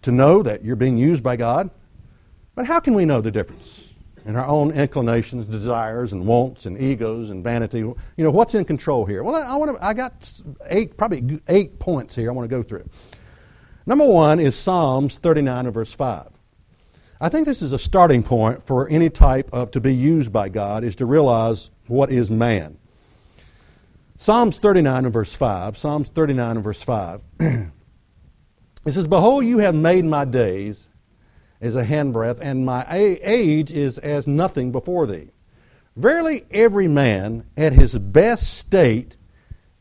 To 0.02 0.12
know 0.12 0.42
that 0.42 0.62
you're 0.64 0.76
being 0.76 0.98
used 0.98 1.22
by 1.22 1.36
God. 1.36 1.70
But 2.54 2.66
how 2.66 2.78
can 2.78 2.92
we 2.94 3.06
know 3.06 3.22
the 3.22 3.30
difference 3.30 3.88
in 4.26 4.36
our 4.36 4.46
own 4.46 4.70
inclinations, 4.70 5.46
desires, 5.46 6.12
and 6.12 6.26
wants, 6.26 6.66
and 6.66 6.80
egos, 6.80 7.30
and 7.30 7.42
vanity? 7.42 7.78
You 7.78 7.96
know, 8.18 8.30
what's 8.30 8.54
in 8.54 8.66
control 8.66 9.06
here? 9.06 9.22
Well, 9.22 9.34
I, 9.34 9.54
I 9.54 9.56
want 9.56 9.74
to. 9.74 9.84
I 9.84 9.94
got 9.94 10.30
eight, 10.68 10.98
probably 10.98 11.40
eight 11.48 11.78
points 11.78 12.14
here. 12.14 12.28
I 12.28 12.32
want 12.32 12.48
to 12.48 12.54
go 12.54 12.62
through. 12.62 12.86
Number 13.86 14.06
one 14.06 14.40
is 14.40 14.54
Psalms 14.54 15.16
39 15.16 15.66
and 15.66 15.74
verse 15.74 15.92
5. 15.92 16.33
I 17.20 17.28
think 17.28 17.46
this 17.46 17.62
is 17.62 17.72
a 17.72 17.78
starting 17.78 18.22
point 18.22 18.66
for 18.66 18.88
any 18.88 19.10
type 19.10 19.50
of 19.52 19.70
to 19.72 19.80
be 19.80 19.94
used 19.94 20.32
by 20.32 20.48
God 20.48 20.84
is 20.84 20.96
to 20.96 21.06
realize 21.06 21.70
what 21.86 22.10
is 22.10 22.30
man. 22.30 22.78
Psalms 24.16 24.58
39 24.58 25.04
and 25.04 25.12
verse 25.12 25.32
5. 25.32 25.76
Psalms 25.76 26.10
39 26.10 26.56
and 26.56 26.64
verse 26.64 26.82
5. 26.82 27.20
it 27.40 27.70
says, 28.86 29.06
Behold, 29.06 29.44
you 29.44 29.58
have 29.58 29.74
made 29.74 30.04
my 30.04 30.24
days 30.24 30.88
as 31.60 31.76
a 31.76 31.84
handbreadth, 31.84 32.40
and 32.40 32.66
my 32.66 32.84
age 32.90 33.72
is 33.72 33.98
as 33.98 34.26
nothing 34.26 34.70
before 34.70 35.06
thee. 35.06 35.30
Verily, 35.96 36.44
every 36.50 36.88
man 36.88 37.46
at 37.56 37.72
his 37.72 37.98
best 37.98 38.58
state 38.58 39.16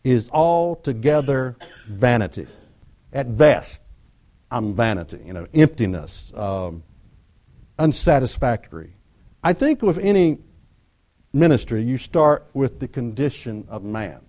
is 0.03 0.29
altogether 0.29 1.57
vanity. 1.87 2.47
At 3.11 3.37
best, 3.37 3.81
I'm 4.51 4.75
vanity, 4.75 5.19
you 5.25 5.33
know, 5.33 5.47
emptiness, 5.53 6.31
um, 6.35 6.83
unsatisfactory. 7.79 8.95
I 9.43 9.53
think 9.53 9.81
with 9.81 9.97
any 9.97 10.39
ministry, 11.33 11.83
you 11.83 11.97
start 11.97 12.47
with 12.53 12.79
the 12.79 12.87
condition 12.87 13.65
of 13.69 13.83
man, 13.83 14.21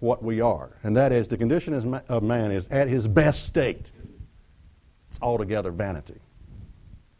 what 0.00 0.22
we 0.22 0.40
are. 0.40 0.76
And 0.82 0.96
that 0.96 1.12
is, 1.12 1.28
the 1.28 1.36
condition 1.36 2.02
of 2.08 2.22
man 2.22 2.52
is 2.52 2.66
at 2.68 2.88
his 2.88 3.08
best 3.08 3.46
state. 3.46 3.90
It's 5.08 5.20
altogether 5.20 5.70
vanity. 5.70 6.20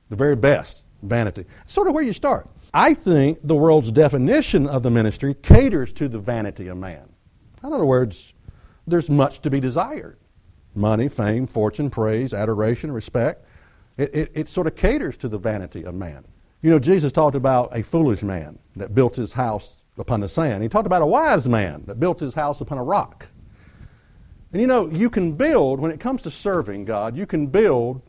The 0.08 0.16
very 0.16 0.36
best 0.36 0.84
vanity. 1.02 1.44
It's 1.62 1.72
sort 1.72 1.88
of 1.88 1.94
where 1.94 2.04
you 2.04 2.12
start. 2.12 2.48
I 2.72 2.94
think 2.94 3.38
the 3.42 3.54
world's 3.54 3.90
definition 3.90 4.66
of 4.66 4.82
the 4.82 4.90
ministry 4.90 5.34
caters 5.34 5.92
to 5.94 6.08
the 6.08 6.18
vanity 6.18 6.68
of 6.68 6.76
man. 6.76 7.08
In 7.62 7.72
other 7.72 7.84
words, 7.84 8.34
there's 8.86 9.10
much 9.10 9.40
to 9.40 9.50
be 9.50 9.60
desired 9.60 10.18
money, 10.74 11.06
fame, 11.08 11.46
fortune, 11.46 11.90
praise, 11.90 12.32
adoration, 12.32 12.90
respect. 12.90 13.44
It, 13.96 14.14
it, 14.14 14.32
it, 14.34 14.48
sort 14.48 14.66
of 14.66 14.74
caters 14.74 15.16
to 15.18 15.28
the 15.28 15.38
vanity 15.38 15.84
of 15.84 15.94
man. 15.94 16.24
You 16.62 16.70
know, 16.70 16.78
Jesus 16.78 17.12
talked 17.12 17.36
about 17.36 17.76
a 17.76 17.82
foolish 17.82 18.22
man 18.22 18.58
that 18.76 18.94
built 18.94 19.16
his 19.16 19.32
house 19.32 19.82
upon 19.98 20.20
the 20.20 20.28
sand. 20.28 20.62
He 20.62 20.68
talked 20.68 20.86
about 20.86 21.02
a 21.02 21.06
wise 21.06 21.48
man 21.48 21.84
that 21.86 22.00
built 22.00 22.20
his 22.20 22.34
house 22.34 22.60
upon 22.60 22.78
a 22.78 22.82
rock. 22.82 23.26
And 24.52 24.60
you 24.60 24.66
know, 24.66 24.88
you 24.88 25.10
can 25.10 25.32
build, 25.32 25.80
when 25.80 25.90
it 25.90 26.00
comes 26.00 26.22
to 26.22 26.30
serving 26.30 26.84
God, 26.84 27.16
you 27.16 27.26
can 27.26 27.46
build, 27.46 28.02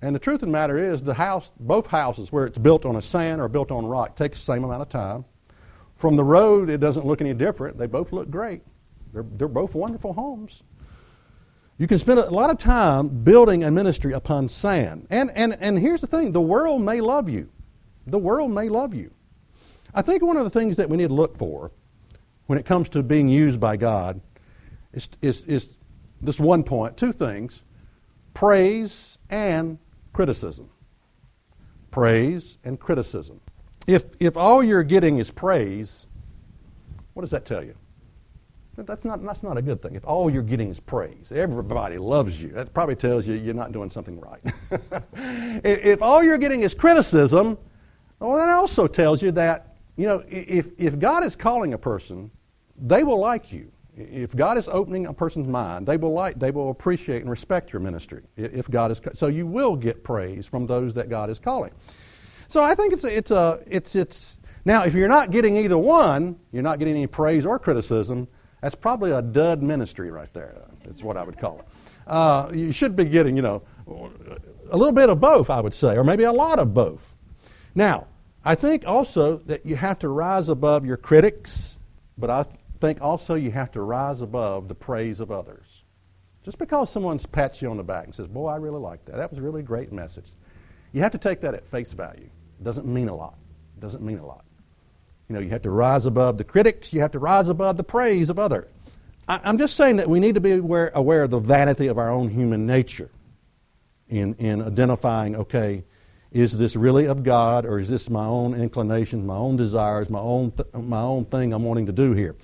and 0.00 0.14
the 0.14 0.20
truth 0.20 0.36
of 0.36 0.48
the 0.48 0.52
matter 0.52 0.78
is, 0.78 1.02
the 1.02 1.14
house, 1.14 1.52
both 1.60 1.86
houses, 1.86 2.32
where 2.32 2.46
it's 2.46 2.58
built 2.58 2.84
on 2.84 2.96
a 2.96 3.02
sand 3.02 3.40
or 3.40 3.48
built 3.48 3.70
on 3.70 3.86
rock, 3.86 4.16
takes 4.16 4.38
the 4.38 4.52
same 4.52 4.64
amount 4.64 4.82
of 4.82 4.88
time. 4.88 5.24
From 5.96 6.16
the 6.16 6.24
road, 6.24 6.70
it 6.70 6.78
doesn't 6.78 7.06
look 7.06 7.20
any 7.20 7.34
different. 7.34 7.78
They 7.78 7.86
both 7.86 8.12
look 8.12 8.30
great. 8.30 8.62
They're, 9.12 9.24
they're 9.36 9.48
both 9.48 9.74
wonderful 9.74 10.12
homes. 10.12 10.62
You 11.82 11.88
can 11.88 11.98
spend 11.98 12.20
a 12.20 12.30
lot 12.30 12.48
of 12.48 12.58
time 12.58 13.08
building 13.08 13.64
a 13.64 13.70
ministry 13.72 14.12
upon 14.12 14.48
sand. 14.48 15.08
And, 15.10 15.32
and, 15.34 15.56
and 15.58 15.76
here's 15.76 16.00
the 16.00 16.06
thing 16.06 16.30
the 16.30 16.40
world 16.40 16.80
may 16.80 17.00
love 17.00 17.28
you. 17.28 17.48
The 18.06 18.20
world 18.20 18.52
may 18.52 18.68
love 18.68 18.94
you. 18.94 19.10
I 19.92 20.00
think 20.00 20.22
one 20.22 20.36
of 20.36 20.44
the 20.44 20.50
things 20.50 20.76
that 20.76 20.88
we 20.88 20.96
need 20.96 21.08
to 21.08 21.14
look 21.14 21.36
for 21.36 21.72
when 22.46 22.56
it 22.56 22.64
comes 22.64 22.88
to 22.90 23.02
being 23.02 23.28
used 23.28 23.58
by 23.58 23.76
God 23.76 24.20
is, 24.92 25.08
is, 25.22 25.44
is 25.46 25.76
this 26.20 26.38
one 26.38 26.62
point 26.62 26.96
two 26.96 27.10
things 27.10 27.62
praise 28.32 29.18
and 29.28 29.76
criticism. 30.12 30.70
Praise 31.90 32.58
and 32.62 32.78
criticism. 32.78 33.40
If, 33.88 34.04
if 34.20 34.36
all 34.36 34.62
you're 34.62 34.84
getting 34.84 35.18
is 35.18 35.32
praise, 35.32 36.06
what 37.14 37.22
does 37.22 37.30
that 37.30 37.44
tell 37.44 37.64
you? 37.64 37.74
That's 38.74 39.04
not, 39.04 39.22
that's 39.22 39.42
not 39.42 39.58
a 39.58 39.62
good 39.62 39.82
thing. 39.82 39.94
If 39.94 40.06
all 40.06 40.30
you're 40.30 40.42
getting 40.42 40.70
is 40.70 40.80
praise, 40.80 41.30
everybody 41.30 41.98
loves 41.98 42.42
you, 42.42 42.48
that 42.50 42.72
probably 42.72 42.96
tells 42.96 43.28
you 43.28 43.34
you're 43.34 43.54
not 43.54 43.72
doing 43.72 43.90
something 43.90 44.18
right. 44.18 44.40
if 45.62 46.00
all 46.00 46.22
you're 46.24 46.38
getting 46.38 46.62
is 46.62 46.72
criticism, 46.72 47.58
well, 48.18 48.38
that 48.38 48.48
also 48.48 48.86
tells 48.86 49.20
you 49.20 49.30
that, 49.32 49.76
you 49.96 50.06
know, 50.06 50.24
if, 50.26 50.68
if 50.78 50.98
God 50.98 51.22
is 51.22 51.36
calling 51.36 51.74
a 51.74 51.78
person, 51.78 52.30
they 52.78 53.04
will 53.04 53.18
like 53.18 53.52
you. 53.52 53.70
If 53.94 54.34
God 54.34 54.56
is 54.56 54.68
opening 54.68 55.04
a 55.04 55.12
person's 55.12 55.48
mind, 55.48 55.86
they 55.86 55.98
will 55.98 56.14
like, 56.14 56.38
they 56.38 56.50
will 56.50 56.70
appreciate 56.70 57.20
and 57.20 57.30
respect 57.30 57.74
your 57.74 57.80
ministry. 57.80 58.22
If 58.38 58.70
God 58.70 58.90
is, 58.90 59.02
so 59.12 59.26
you 59.26 59.46
will 59.46 59.76
get 59.76 60.02
praise 60.02 60.46
from 60.46 60.66
those 60.66 60.94
that 60.94 61.10
God 61.10 61.28
is 61.28 61.38
calling. 61.38 61.72
So 62.48 62.62
I 62.62 62.74
think 62.74 62.94
it's 62.94 63.04
a, 63.04 63.14
it's 63.14 63.30
a, 63.30 63.60
it's, 63.66 63.94
it's, 63.94 64.38
now 64.64 64.84
if 64.84 64.94
you're 64.94 65.08
not 65.08 65.30
getting 65.30 65.58
either 65.58 65.76
one, 65.76 66.36
you're 66.52 66.62
not 66.62 66.78
getting 66.78 66.94
any 66.94 67.06
praise 67.06 67.44
or 67.44 67.58
criticism, 67.58 68.28
that's 68.62 68.76
probably 68.76 69.10
a 69.10 69.20
dud 69.20 69.62
ministry 69.62 70.10
right 70.10 70.32
there. 70.32 70.54
That's 70.84 71.02
what 71.02 71.16
I 71.16 71.24
would 71.24 71.36
call 71.36 71.58
it. 71.58 71.66
Uh, 72.06 72.48
you 72.54 72.72
should 72.72 72.96
be 72.96 73.04
getting, 73.04 73.36
you 73.36 73.42
know, 73.42 73.62
a 74.70 74.76
little 74.76 74.92
bit 74.92 75.10
of 75.10 75.20
both, 75.20 75.50
I 75.50 75.60
would 75.60 75.74
say, 75.74 75.96
or 75.96 76.04
maybe 76.04 76.22
a 76.22 76.32
lot 76.32 76.58
of 76.58 76.72
both. 76.72 77.12
Now, 77.74 78.06
I 78.44 78.54
think 78.54 78.86
also 78.86 79.38
that 79.38 79.66
you 79.66 79.76
have 79.76 79.98
to 79.98 80.08
rise 80.08 80.48
above 80.48 80.86
your 80.86 80.96
critics, 80.96 81.78
but 82.16 82.30
I 82.30 82.44
think 82.80 83.00
also 83.02 83.34
you 83.34 83.50
have 83.50 83.72
to 83.72 83.82
rise 83.82 84.22
above 84.22 84.68
the 84.68 84.74
praise 84.74 85.18
of 85.18 85.30
others. 85.30 85.82
Just 86.44 86.58
because 86.58 86.90
someone 86.90 87.18
pats 87.18 87.62
you 87.62 87.70
on 87.70 87.76
the 87.76 87.84
back 87.84 88.04
and 88.04 88.14
says, 88.14 88.26
Boy, 88.26 88.48
I 88.48 88.56
really 88.56 88.80
like 88.80 89.04
that. 89.06 89.16
That 89.16 89.30
was 89.30 89.38
a 89.38 89.42
really 89.42 89.62
great 89.62 89.92
message. 89.92 90.26
You 90.92 91.00
have 91.02 91.12
to 91.12 91.18
take 91.18 91.40
that 91.40 91.54
at 91.54 91.66
face 91.66 91.92
value. 91.92 92.30
It 92.60 92.64
doesn't 92.64 92.86
mean 92.86 93.08
a 93.08 93.14
lot. 93.14 93.38
It 93.76 93.80
doesn't 93.80 94.02
mean 94.02 94.18
a 94.18 94.26
lot. 94.26 94.44
You 95.32 95.38
know, 95.38 95.44
you 95.44 95.50
have 95.52 95.62
to 95.62 95.70
rise 95.70 96.04
above 96.04 96.36
the 96.36 96.44
critics, 96.44 96.92
you 96.92 97.00
have 97.00 97.12
to 97.12 97.18
rise 97.18 97.48
above 97.48 97.78
the 97.78 97.82
praise 97.82 98.28
of 98.28 98.38
others. 98.38 98.66
I'm 99.26 99.56
just 99.56 99.76
saying 99.76 99.96
that 99.96 100.10
we 100.10 100.20
need 100.20 100.34
to 100.34 100.42
be 100.42 100.52
aware, 100.52 100.92
aware 100.94 101.22
of 101.22 101.30
the 101.30 101.38
vanity 101.38 101.86
of 101.86 101.96
our 101.96 102.10
own 102.10 102.28
human 102.28 102.66
nature 102.66 103.08
in, 104.10 104.34
in 104.34 104.60
identifying, 104.60 105.34
okay, 105.36 105.84
is 106.32 106.58
this 106.58 106.76
really 106.76 107.06
of 107.06 107.22
God 107.22 107.64
or 107.64 107.80
is 107.80 107.88
this 107.88 108.10
my 108.10 108.26
own 108.26 108.52
inclinations, 108.52 109.24
my 109.24 109.36
own 109.36 109.56
desires, 109.56 110.10
my 110.10 110.18
own, 110.18 110.50
th- 110.50 110.68
my 110.74 111.00
own 111.00 111.24
thing 111.24 111.54
I'm 111.54 111.62
wanting 111.62 111.86
to 111.86 111.92
do 111.92 112.12
here? 112.12 112.36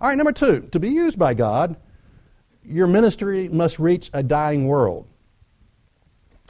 All 0.00 0.08
right, 0.08 0.16
number 0.16 0.30
two, 0.30 0.60
to 0.60 0.78
be 0.78 0.90
used 0.90 1.18
by 1.18 1.34
God, 1.34 1.74
your 2.62 2.86
ministry 2.86 3.48
must 3.48 3.80
reach 3.80 4.10
a 4.12 4.22
dying 4.22 4.68
world. 4.68 5.08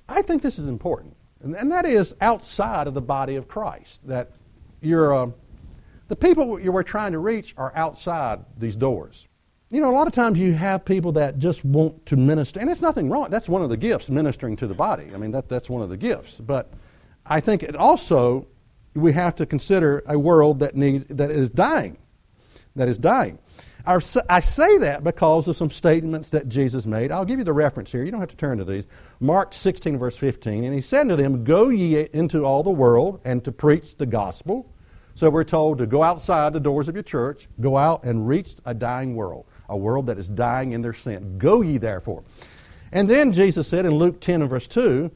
I 0.07 0.21
think 0.21 0.43
this 0.43 0.59
is 0.59 0.69
important, 0.69 1.17
and, 1.43 1.57
and 1.57 1.73
that 1.73 1.87
is 1.87 2.15
outside 2.21 2.87
of 2.89 2.93
the 2.93 3.01
body 3.01 3.37
of 3.37 3.49
Christ. 3.49 4.07
That 4.07 4.33
you're, 4.81 5.15
uh, 5.15 5.31
the 6.09 6.17
people 6.17 6.59
you 6.61 6.73
were 6.73 6.83
trying 6.83 7.13
to 7.13 7.19
reach 7.19 7.55
are 7.57 7.73
outside 7.75 8.41
these 8.57 8.77
doors. 8.77 9.27
You 9.71 9.81
know, 9.81 9.91
a 9.91 9.97
lot 9.97 10.07
of 10.07 10.13
times 10.13 10.39
you 10.39 10.53
have 10.53 10.85
people 10.85 11.13
that 11.13 11.39
just 11.39 11.65
want 11.65 12.07
to 12.07 12.17
minister, 12.17 12.61
and 12.61 12.71
it's 12.71 12.81
nothing 12.81 13.11
wrong. 13.11 13.31
That's 13.31 13.49
one 13.49 13.63
of 13.63 13.71
the 13.71 13.77
gifts, 13.77 14.09
ministering 14.09 14.57
to 14.57 14.69
the 14.69 14.75
body. 14.75 15.11
I 15.13 15.17
mean, 15.17 15.33
that, 15.33 15.49
that's 15.49 15.69
one 15.69 15.83
of 15.83 15.89
the 15.89 15.97
gifts. 15.97 16.39
But 16.39 16.73
I 17.27 17.41
think 17.41 17.65
it 17.65 17.75
also, 17.75 18.47
we 18.95 19.13
have 19.15 19.35
to 19.37 19.47
consider 19.47 20.05
a 20.07 20.17
world 20.17 20.61
that, 20.61 20.77
needs, 20.77 21.07
that 21.09 21.33
is 21.33 21.51
dying. 21.51 21.99
That 22.77 22.89
is 22.89 22.99
dying. 22.99 23.41
I 23.87 24.41
say 24.41 24.79
that 24.79 25.05
because 25.05 25.47
of 25.47 25.57
some 25.57 25.71
statements 25.71 26.31
that 26.31 26.49
Jesus 26.49 26.87
made. 26.87 27.13
I'll 27.13 27.25
give 27.25 27.39
you 27.39 27.45
the 27.45 27.53
reference 27.53 27.93
here. 27.93 28.03
You 28.03 28.11
don't 28.11 28.19
have 28.19 28.31
to 28.31 28.37
turn 28.37 28.59
to 28.59 28.65
these. 28.65 28.85
Mark 29.21 29.53
16, 29.53 29.97
verse 29.97 30.17
15. 30.17 30.65
And 30.65 30.75
he 30.75 30.81
said 30.81 31.09
to 31.09 31.15
them, 31.17 31.45
Go 31.45 31.69
ye 31.69 32.09
into 32.13 32.45
all 32.45 32.65
the 32.65 32.71
world 32.71 33.21
and 33.25 33.45
to 33.45 33.53
preach 33.53 33.97
the 33.97 34.07
gospel. 34.07 34.73
So 35.17 35.31
we're 35.31 35.45
told 35.45 35.79
to 35.79 35.87
go 35.87 36.03
outside 36.03 36.53
the 36.53 36.61
doors 36.61 36.89
of 36.89 36.95
your 36.95 37.03
church, 37.03 37.49
go 37.59 37.79
out 37.79 38.05
and 38.05 38.29
reach 38.29 38.57
a 38.67 38.75
dying 38.75 39.17
world, 39.17 39.47
a 39.71 39.77
world 39.77 40.07
that 40.09 40.19
is 40.19 40.29
dying 40.29 40.73
in 40.73 40.83
their 40.83 40.93
sin. 40.93 41.39
Go 41.39 41.63
ye 41.63 41.79
therefore. 41.79 42.23
And 42.93 43.09
then 43.09 43.33
Jesus 43.33 43.67
said 43.67 43.87
in 43.87 43.95
Luke 43.95 44.21
10 44.21 44.43
and 44.43 44.51
verse 44.51 44.69
2, 44.69 45.11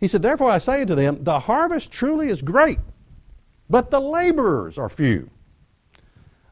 He 0.00 0.08
said, 0.08 0.22
Therefore 0.22 0.50
I 0.50 0.58
say 0.58 0.84
to 0.84 0.96
them, 0.96 1.22
The 1.22 1.38
harvest 1.38 1.92
truly 1.92 2.30
is 2.30 2.42
great, 2.42 2.80
but 3.70 3.92
the 3.92 4.00
laborers 4.00 4.76
are 4.76 4.88
few. 4.88 5.30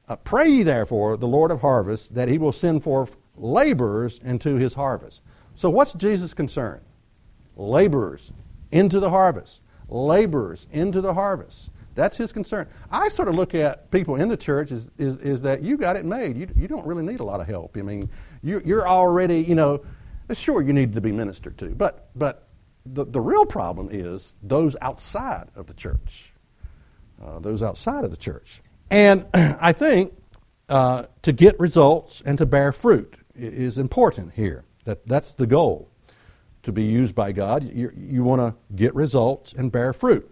Uh, 0.08 0.14
pray 0.14 0.48
ye 0.48 0.62
therefore 0.62 1.16
the 1.16 1.26
Lord 1.26 1.50
of 1.50 1.62
harvest 1.62 2.14
that 2.14 2.28
he 2.28 2.38
will 2.38 2.52
send 2.52 2.84
forth 2.84 3.16
laborers 3.36 4.20
into 4.22 4.54
his 4.54 4.74
harvest. 4.74 5.22
So, 5.56 5.68
what's 5.70 5.92
Jesus' 5.94 6.34
concern? 6.34 6.82
Laborers 7.56 8.32
into 8.70 9.00
the 9.00 9.10
harvest. 9.10 9.60
Laborers 9.88 10.68
into 10.70 11.00
the 11.00 11.14
harvest. 11.14 11.70
That's 11.96 12.16
his 12.16 12.32
concern. 12.32 12.68
I 12.92 13.08
sort 13.08 13.26
of 13.26 13.34
look 13.34 13.54
at 13.54 13.90
people 13.90 14.16
in 14.16 14.28
the 14.28 14.36
church 14.36 14.70
is, 14.70 14.90
is, 14.98 15.18
is 15.20 15.42
that 15.42 15.62
you 15.62 15.76
got 15.76 15.96
it 15.96 16.04
made. 16.04 16.36
You, 16.36 16.46
you 16.54 16.68
don't 16.68 16.86
really 16.86 17.02
need 17.02 17.20
a 17.20 17.24
lot 17.24 17.40
of 17.40 17.48
help. 17.48 17.76
I 17.76 17.82
mean, 17.82 18.08
you, 18.42 18.62
you're 18.64 18.86
already, 18.86 19.40
you 19.40 19.54
know, 19.54 19.82
sure 20.32 20.62
you 20.62 20.74
need 20.74 20.92
to 20.92 21.00
be 21.00 21.10
ministered 21.10 21.56
to, 21.58 21.70
but, 21.70 22.10
but 22.14 22.48
the, 22.84 23.04
the 23.04 23.20
real 23.20 23.46
problem 23.46 23.88
is 23.90 24.36
those 24.42 24.76
outside 24.82 25.48
of 25.56 25.66
the 25.66 25.74
church. 25.74 26.32
Uh, 27.24 27.38
those 27.38 27.62
outside 27.62 28.04
of 28.04 28.10
the 28.10 28.16
church. 28.16 28.60
And 28.90 29.24
I 29.34 29.72
think 29.72 30.12
uh, 30.68 31.04
to 31.22 31.32
get 31.32 31.58
results 31.58 32.22
and 32.26 32.36
to 32.36 32.44
bear 32.44 32.72
fruit 32.72 33.16
is 33.34 33.78
important 33.78 34.34
here. 34.34 34.64
That, 34.84 35.06
that's 35.08 35.34
the 35.34 35.46
goal 35.46 35.88
to 36.62 36.72
be 36.72 36.84
used 36.84 37.14
by 37.14 37.32
God. 37.32 37.64
You, 37.72 37.90
you 37.96 38.22
want 38.22 38.40
to 38.40 38.54
get 38.74 38.94
results 38.94 39.54
and 39.54 39.72
bear 39.72 39.94
fruit. 39.94 40.30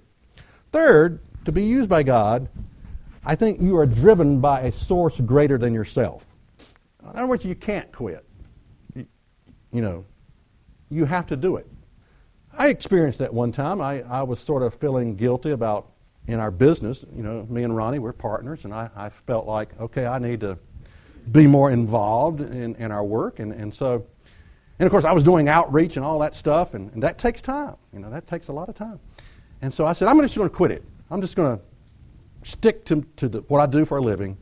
Third, 0.72 1.20
to 1.44 1.52
be 1.52 1.62
used 1.62 1.88
by 1.88 2.02
God, 2.02 2.48
I 3.24 3.34
think 3.34 3.60
you 3.60 3.76
are 3.76 3.86
driven 3.86 4.40
by 4.40 4.62
a 4.62 4.72
source 4.72 5.20
greater 5.20 5.58
than 5.58 5.72
yourself. 5.72 6.26
In 7.02 7.18
other 7.18 7.26
words, 7.26 7.44
you 7.44 7.54
can't 7.54 7.90
quit. 7.92 8.24
You, 8.94 9.06
you 9.72 9.82
know, 9.82 10.04
you 10.90 11.04
have 11.04 11.26
to 11.28 11.36
do 11.36 11.56
it. 11.56 11.66
I 12.56 12.68
experienced 12.68 13.18
that 13.18 13.32
one 13.32 13.52
time. 13.52 13.80
I, 13.80 14.02
I 14.02 14.22
was 14.22 14.40
sort 14.40 14.62
of 14.62 14.74
feeling 14.74 15.16
guilty 15.16 15.50
about 15.50 15.90
in 16.26 16.40
our 16.40 16.50
business. 16.50 17.04
You 17.14 17.22
know, 17.22 17.46
me 17.48 17.62
and 17.62 17.76
Ronnie, 17.76 17.98
we're 17.98 18.12
partners, 18.12 18.64
and 18.64 18.72
I, 18.72 18.90
I 18.96 19.08
felt 19.08 19.46
like, 19.46 19.78
okay, 19.80 20.06
I 20.06 20.18
need 20.18 20.40
to 20.40 20.58
be 21.32 21.46
more 21.46 21.70
involved 21.70 22.40
in, 22.40 22.74
in 22.76 22.92
our 22.92 23.04
work. 23.04 23.38
And, 23.38 23.52
and 23.52 23.74
so, 23.74 24.06
and 24.78 24.86
of 24.86 24.90
course, 24.90 25.04
I 25.04 25.12
was 25.12 25.24
doing 25.24 25.48
outreach 25.48 25.96
and 25.96 26.04
all 26.04 26.18
that 26.20 26.34
stuff, 26.34 26.74
and, 26.74 26.92
and 26.92 27.02
that 27.02 27.18
takes 27.18 27.42
time. 27.42 27.76
You 27.92 28.00
know, 28.00 28.10
that 28.10 28.26
takes 28.26 28.48
a 28.48 28.52
lot 28.52 28.68
of 28.68 28.74
time. 28.74 29.00
And 29.62 29.72
so 29.72 29.86
I 29.86 29.92
said, 29.92 30.08
I'm 30.08 30.20
just 30.20 30.36
going 30.36 30.48
to 30.48 30.54
quit 30.54 30.70
it. 30.70 30.84
I'm 31.14 31.20
just 31.20 31.36
going 31.36 31.56
to 31.56 31.62
stick 32.42 32.84
to, 32.86 33.06
to 33.16 33.28
the, 33.28 33.40
what 33.42 33.60
I 33.60 33.66
do 33.66 33.84
for 33.84 33.98
a 33.98 34.00
living. 34.00 34.36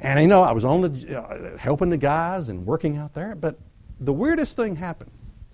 And 0.00 0.18
you 0.18 0.26
know, 0.26 0.42
I 0.42 0.52
was 0.52 0.64
on 0.64 0.80
the 0.80 1.20
uh, 1.20 1.58
helping 1.58 1.90
the 1.90 1.98
guys 1.98 2.48
and 2.48 2.64
working 2.64 2.96
out 2.96 3.12
there. 3.12 3.34
But 3.34 3.58
the 4.00 4.12
weirdest 4.12 4.56
thing 4.56 4.74
happened. 4.74 5.10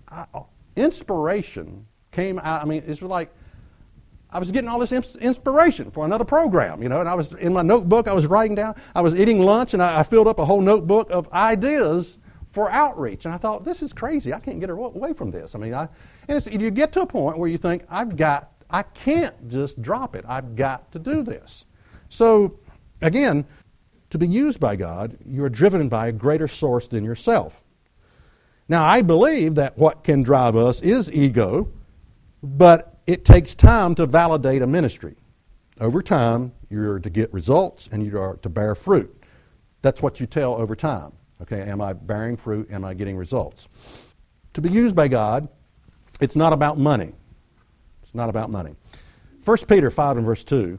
I, 0.08 0.26
uh, 0.32 0.44
inspiration 0.76 1.86
came 2.12 2.38
out. 2.38 2.62
I 2.62 2.66
mean, 2.66 2.84
it's 2.86 3.02
like 3.02 3.34
I 4.30 4.38
was 4.38 4.52
getting 4.52 4.70
all 4.70 4.78
this 4.78 4.92
inspiration 5.16 5.90
for 5.90 6.04
another 6.04 6.24
program, 6.24 6.80
you 6.80 6.88
know. 6.88 7.00
And 7.00 7.08
I 7.08 7.14
was 7.14 7.32
in 7.32 7.52
my 7.52 7.62
notebook. 7.62 8.06
I 8.06 8.12
was 8.12 8.28
writing 8.28 8.54
down. 8.54 8.76
I 8.94 9.00
was 9.00 9.16
eating 9.16 9.40
lunch, 9.40 9.74
and 9.74 9.82
I, 9.82 9.98
I 9.98 10.02
filled 10.04 10.28
up 10.28 10.38
a 10.38 10.44
whole 10.44 10.60
notebook 10.60 11.10
of 11.10 11.28
ideas 11.32 12.18
for 12.52 12.70
outreach. 12.70 13.24
And 13.24 13.34
I 13.34 13.38
thought, 13.38 13.64
this 13.64 13.82
is 13.82 13.92
crazy. 13.92 14.32
I 14.32 14.38
can't 14.38 14.60
get 14.60 14.70
away 14.70 15.14
from 15.14 15.32
this. 15.32 15.56
I 15.56 15.58
mean, 15.58 15.74
I, 15.74 15.88
and 16.28 16.62
you 16.62 16.70
get 16.70 16.92
to 16.92 17.02
a 17.02 17.06
point 17.06 17.38
where 17.38 17.50
you 17.50 17.58
think, 17.58 17.82
I've 17.90 18.16
got 18.16 18.52
I 18.70 18.82
can't 18.82 19.48
just 19.48 19.80
drop 19.80 20.14
it. 20.14 20.24
I've 20.28 20.56
got 20.56 20.90
to 20.92 20.98
do 20.98 21.22
this. 21.22 21.64
So, 22.08 22.58
again, 23.00 23.46
to 24.10 24.18
be 24.18 24.26
used 24.26 24.60
by 24.60 24.76
God, 24.76 25.16
you 25.26 25.44
are 25.44 25.48
driven 25.48 25.88
by 25.88 26.08
a 26.08 26.12
greater 26.12 26.48
source 26.48 26.88
than 26.88 27.04
yourself. 27.04 27.62
Now, 28.68 28.84
I 28.84 29.02
believe 29.02 29.54
that 29.54 29.78
what 29.78 30.04
can 30.04 30.22
drive 30.22 30.56
us 30.56 30.82
is 30.82 31.10
ego, 31.10 31.70
but 32.42 32.98
it 33.06 33.24
takes 33.24 33.54
time 33.54 33.94
to 33.94 34.06
validate 34.06 34.62
a 34.62 34.66
ministry. 34.66 35.16
Over 35.80 36.02
time, 36.02 36.52
you're 36.68 36.98
to 36.98 37.10
get 37.10 37.32
results 37.32 37.88
and 37.90 38.04
you 38.04 38.18
are 38.18 38.36
to 38.38 38.48
bear 38.48 38.74
fruit. 38.74 39.14
That's 39.80 40.02
what 40.02 40.20
you 40.20 40.26
tell 40.26 40.54
over 40.54 40.76
time. 40.76 41.12
Okay, 41.40 41.62
am 41.62 41.80
I 41.80 41.92
bearing 41.92 42.36
fruit? 42.36 42.70
Am 42.70 42.84
I 42.84 42.94
getting 42.94 43.16
results? 43.16 43.68
To 44.54 44.60
be 44.60 44.68
used 44.68 44.94
by 44.94 45.08
God, 45.08 45.48
it's 46.20 46.34
not 46.34 46.52
about 46.52 46.78
money. 46.78 47.14
Not 48.18 48.30
about 48.30 48.50
money. 48.50 48.74
1 49.44 49.58
Peter 49.68 49.92
5 49.92 50.16
and 50.16 50.26
verse 50.26 50.42
2. 50.42 50.76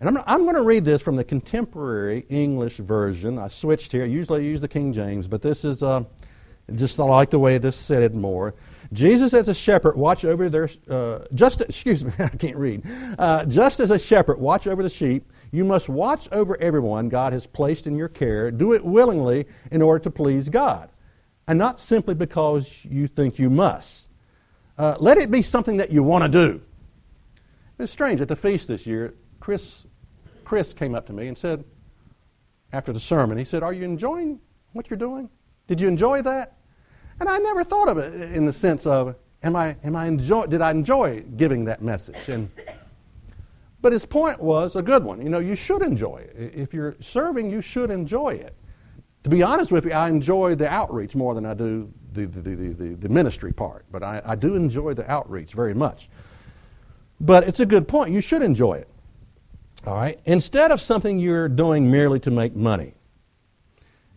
And 0.00 0.08
I'm, 0.10 0.22
I'm 0.26 0.42
going 0.42 0.54
to 0.54 0.62
read 0.62 0.84
this 0.84 1.00
from 1.00 1.16
the 1.16 1.24
contemporary 1.24 2.26
English 2.28 2.76
version. 2.76 3.38
I 3.38 3.48
switched 3.48 3.90
here. 3.90 4.04
Usually 4.04 4.42
I 4.42 4.44
use 4.44 4.60
the 4.60 4.68
King 4.68 4.92
James, 4.92 5.26
but 5.26 5.40
this 5.40 5.64
is 5.64 5.82
uh, 5.82 6.04
just 6.74 7.00
I 7.00 7.04
like 7.04 7.30
the 7.30 7.38
way 7.38 7.56
this 7.56 7.74
said 7.74 8.02
it 8.02 8.14
more. 8.14 8.54
Jesus 8.92 9.32
as 9.32 9.48
a 9.48 9.54
shepherd 9.54 9.96
watch 9.96 10.26
over 10.26 10.50
their 10.50 10.68
uh, 10.90 11.20
just 11.32 11.62
excuse 11.62 12.04
me 12.04 12.12
I 12.18 12.28
can't 12.28 12.56
read. 12.56 12.82
Uh, 13.18 13.46
just 13.46 13.80
as 13.80 13.90
a 13.90 13.98
shepherd 13.98 14.38
watch 14.38 14.66
over 14.66 14.82
the 14.82 14.90
sheep, 14.90 15.32
you 15.52 15.64
must 15.64 15.88
watch 15.88 16.28
over 16.32 16.60
everyone 16.60 17.08
God 17.08 17.32
has 17.32 17.46
placed 17.46 17.86
in 17.86 17.96
your 17.96 18.08
care. 18.08 18.50
Do 18.50 18.74
it 18.74 18.84
willingly 18.84 19.46
in 19.70 19.80
order 19.80 20.02
to 20.04 20.10
please 20.10 20.50
God, 20.50 20.90
and 21.48 21.58
not 21.58 21.80
simply 21.80 22.14
because 22.14 22.84
you 22.84 23.08
think 23.08 23.38
you 23.38 23.48
must. 23.48 24.10
Uh, 24.76 24.96
let 24.98 25.16
it 25.16 25.30
be 25.30 25.40
something 25.40 25.78
that 25.78 25.90
you 25.90 26.02
want 26.02 26.24
to 26.24 26.28
do. 26.28 26.60
It's 27.78 27.92
strange 27.92 28.20
at 28.20 28.28
the 28.28 28.36
feast 28.36 28.68
this 28.68 28.86
year. 28.86 29.14
Chris, 29.40 29.84
Chris 30.44 30.72
came 30.72 30.94
up 30.94 31.06
to 31.06 31.12
me 31.12 31.26
and 31.26 31.36
said, 31.36 31.64
after 32.72 32.92
the 32.92 33.00
sermon, 33.00 33.38
he 33.38 33.44
said, 33.44 33.62
"Are 33.62 33.72
you 33.72 33.84
enjoying 33.84 34.40
what 34.72 34.90
you're 34.90 34.98
doing? 34.98 35.30
Did 35.68 35.80
you 35.80 35.88
enjoy 35.88 36.22
that?" 36.22 36.56
And 37.20 37.28
I 37.28 37.38
never 37.38 37.62
thought 37.62 37.88
of 37.88 37.98
it 37.98 38.34
in 38.34 38.46
the 38.46 38.52
sense 38.52 38.84
of, 38.84 39.14
"Am 39.44 39.54
I? 39.54 39.76
Am 39.84 39.94
I 39.94 40.06
enjoy? 40.06 40.46
Did 40.46 40.60
I 40.60 40.72
enjoy 40.72 41.22
giving 41.36 41.64
that 41.66 41.82
message?" 41.82 42.28
And 42.28 42.50
but 43.80 43.92
his 43.92 44.04
point 44.04 44.40
was 44.40 44.74
a 44.74 44.82
good 44.82 45.04
one. 45.04 45.22
You 45.22 45.28
know, 45.28 45.38
you 45.38 45.54
should 45.54 45.82
enjoy 45.82 46.16
it. 46.16 46.52
If 46.54 46.74
you're 46.74 46.96
serving, 47.00 47.50
you 47.50 47.60
should 47.60 47.90
enjoy 47.90 48.30
it. 48.30 48.56
To 49.22 49.30
be 49.30 49.42
honest 49.42 49.70
with 49.70 49.84
you, 49.84 49.92
I 49.92 50.08
enjoy 50.08 50.54
the 50.54 50.68
outreach 50.68 51.14
more 51.14 51.34
than 51.34 51.46
I 51.46 51.54
do 51.54 51.92
the, 52.12 52.26
the, 52.26 52.40
the, 52.40 52.68
the, 52.72 52.94
the 52.94 53.08
ministry 53.08 53.52
part, 53.52 53.84
but 53.92 54.02
I, 54.02 54.20
I 54.24 54.34
do 54.34 54.54
enjoy 54.54 54.94
the 54.94 55.08
outreach 55.10 55.52
very 55.52 55.74
much. 55.74 56.08
But 57.20 57.48
it's 57.48 57.60
a 57.60 57.66
good 57.66 57.88
point. 57.88 58.12
You 58.12 58.20
should 58.20 58.42
enjoy 58.42 58.74
it. 58.74 58.88
All 59.86 59.94
right? 59.94 60.18
Instead 60.24 60.70
of 60.70 60.80
something 60.80 61.18
you're 61.18 61.48
doing 61.48 61.90
merely 61.90 62.20
to 62.20 62.30
make 62.30 62.54
money. 62.56 62.94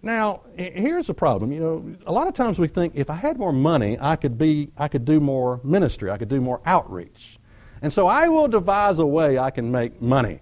Now, 0.01 0.41
here's 0.55 1.07
the 1.07 1.13
problem. 1.13 1.51
You 1.51 1.59
know, 1.59 1.95
a 2.05 2.11
lot 2.11 2.27
of 2.27 2.33
times 2.33 2.59
we 2.59 2.67
think 2.67 2.93
if 2.95 3.09
I 3.09 3.15
had 3.15 3.37
more 3.37 3.51
money, 3.51 3.97
I 3.99 4.15
could 4.15 4.37
be 4.37 4.71
I 4.77 4.87
could 4.87 5.05
do 5.05 5.19
more 5.19 5.59
ministry, 5.63 6.11
I 6.11 6.17
could 6.17 6.29
do 6.29 6.39
more 6.39 6.61
outreach. 6.65 7.39
And 7.81 7.91
so 7.91 8.07
I 8.07 8.27
will 8.27 8.47
devise 8.47 8.99
a 8.99 9.05
way 9.05 9.37
I 9.37 9.51
can 9.51 9.71
make 9.71 10.01
money. 10.01 10.39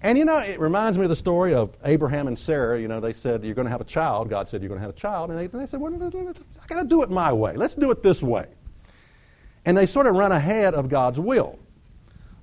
And 0.00 0.16
you 0.16 0.24
know, 0.24 0.38
it 0.38 0.60
reminds 0.60 0.96
me 0.96 1.04
of 1.04 1.10
the 1.10 1.16
story 1.16 1.54
of 1.54 1.76
Abraham 1.84 2.28
and 2.28 2.38
Sarah. 2.38 2.80
You 2.80 2.88
know, 2.88 3.00
they 3.00 3.12
said, 3.12 3.44
You're 3.44 3.54
going 3.54 3.66
to 3.66 3.70
have 3.70 3.80
a 3.80 3.84
child. 3.84 4.30
God 4.30 4.48
said, 4.48 4.62
You're 4.62 4.68
going 4.68 4.80
to 4.80 4.86
have 4.86 4.94
a 4.94 4.98
child. 4.98 5.30
And 5.30 5.38
they, 5.38 5.46
they 5.46 5.66
said, 5.66 5.80
well, 5.80 5.92
I 5.94 6.66
got 6.66 6.82
to 6.82 6.88
do 6.88 7.02
it 7.02 7.10
my 7.10 7.32
way. 7.32 7.56
Let's 7.56 7.74
do 7.74 7.90
it 7.90 8.02
this 8.02 8.22
way. 8.22 8.46
And 9.64 9.76
they 9.76 9.86
sort 9.86 10.06
of 10.06 10.14
run 10.14 10.32
ahead 10.32 10.74
of 10.74 10.88
God's 10.88 11.18
will. 11.18 11.58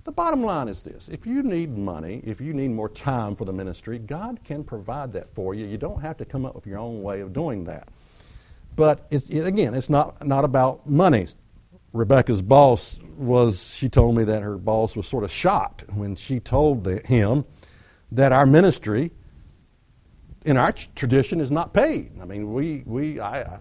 The 0.06 0.12
bottom 0.12 0.44
line 0.44 0.68
is 0.68 0.84
this 0.84 1.10
if 1.10 1.26
you 1.26 1.42
need 1.42 1.76
money, 1.76 2.22
if 2.24 2.40
you 2.40 2.54
need 2.54 2.70
more 2.70 2.90
time 2.90 3.36
for 3.36 3.44
the 3.44 3.52
ministry, 3.52 3.98
God 3.98 4.40
can 4.44 4.64
provide 4.64 5.12
that 5.14 5.34
for 5.34 5.56
you. 5.56 5.66
You 5.66 5.78
don't 5.78 6.00
have 6.00 6.16
to 6.18 6.26
come 6.26 6.46
up 6.46 6.54
with 6.54 6.68
your 6.68 6.78
own 6.78 7.02
way 7.02 7.22
of 7.22 7.34
doing 7.34 7.66
that. 7.66 7.90
But 8.76 9.08
it's, 9.10 9.30
it, 9.30 9.48
again, 9.48 9.74
it's 9.74 9.90
not, 9.90 10.26
not 10.26 10.46
about 10.46 10.88
money. 10.88 11.28
Rebecca's 11.92 12.42
boss 12.44 13.00
was, 13.18 13.74
she 13.74 13.90
told 13.90 14.16
me 14.16 14.26
that 14.26 14.44
her 14.44 14.58
boss 14.58 14.96
was 14.96 15.08
sort 15.08 15.24
of 15.24 15.32
shocked 15.32 15.86
when 15.94 16.16
she 16.16 16.40
told 16.40 16.84
the, 16.84 17.00
him 17.00 17.46
that 18.12 18.32
our 18.32 18.46
ministry 18.46 19.12
in 20.44 20.58
our 20.58 20.72
tradition 20.72 21.42
is 21.42 21.50
not 21.50 21.74
paid. 21.74 22.12
I 22.22 22.26
mean, 22.26 22.54
we, 22.54 22.84
we 22.86 23.20
I, 23.20 23.40
I, 23.42 23.60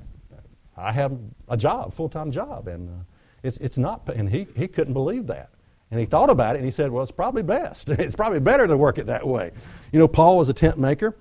I 0.77 0.93
have 0.93 1.17
a 1.49 1.57
job, 1.57 1.95
full 1.95 2.11
time 2.11 2.31
job, 2.31 2.69
and 2.69 2.91
uh, 2.91 3.05
it's, 3.43 3.57
it's 3.59 3.79
not, 3.79 4.07
and 4.15 4.29
he, 4.29 4.47
he 4.55 4.69
couldn't 4.69 4.93
believe 4.93 5.27
that. 5.29 5.54
And 5.95 6.01
he 6.01 6.07
thought 6.07 6.29
about 6.29 6.57
it 6.57 6.59
and 6.59 6.65
he 6.65 6.73
said, 6.73 6.91
well, 6.91 7.05
it's 7.05 7.13
probably 7.13 7.45
best. 7.45 7.89
it's 7.89 8.17
probably 8.17 8.41
better 8.41 8.67
to 8.67 8.77
work 8.77 8.99
it 8.99 9.07
that 9.07 9.25
way. 9.25 9.53
You 9.93 10.01
know, 10.01 10.09
Paul 10.09 10.39
was 10.39 10.49
a 10.49 10.53
tent 10.53 10.77
maker. 10.77 11.17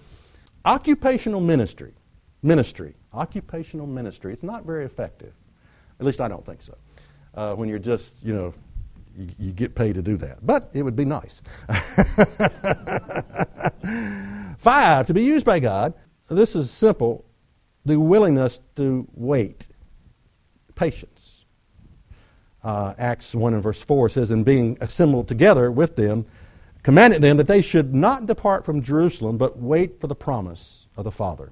Occupational 0.65 1.41
ministry, 1.41 1.93
ministry, 2.41 2.95
occupational 3.13 3.85
ministry, 3.85 4.33
it's 4.33 4.41
not 4.41 4.65
very 4.65 4.83
effective. 4.83 5.31
At 5.99 6.07
least 6.07 6.19
I 6.19 6.27
don't 6.27 6.43
think 6.43 6.63
so 6.63 6.75
uh, 7.35 7.53
when 7.53 7.69
you're 7.69 7.77
just, 7.77 8.15
you 8.23 8.33
know, 8.33 8.51
you, 9.15 9.29
you, 9.37 9.51
get 9.51 9.75
paid 9.75 9.93
to 9.93 10.01
do 10.01 10.17
that. 10.17 10.43
But 10.43 10.71
it 10.73 10.81
would 10.81 10.95
be 10.95 11.05
nice. 11.05 11.43
Five, 14.57 15.05
to 15.05 15.13
be 15.13 15.21
used 15.21 15.45
by 15.45 15.59
God. 15.59 15.93
This 16.31 16.55
is 16.55 16.71
simple 16.71 17.25
the 17.85 17.99
willingness 17.99 18.59
to 18.77 19.07
wait, 19.13 19.67
patience. 20.73 21.12
Uh, 22.63 22.93
Acts 22.97 23.35
1 23.35 23.53
and 23.53 23.61
verse 23.61 23.81
4 23.81 24.09
says, 24.09 24.31
And 24.31 24.45
being 24.45 24.77
assembled 24.79 25.27
together 25.27 25.71
with 25.71 25.95
them, 25.95 26.25
commanded 26.81 27.21
them 27.21 27.37
that 27.37 27.47
they 27.47 27.61
should 27.61 27.93
not 27.93 28.25
depart 28.25 28.65
from 28.65 28.81
Jerusalem, 28.81 29.37
but 29.37 29.57
wait 29.57 29.99
for 29.99 30.07
the 30.07 30.15
promise 30.15 30.87
of 30.95 31.03
the 31.03 31.11
Father. 31.11 31.51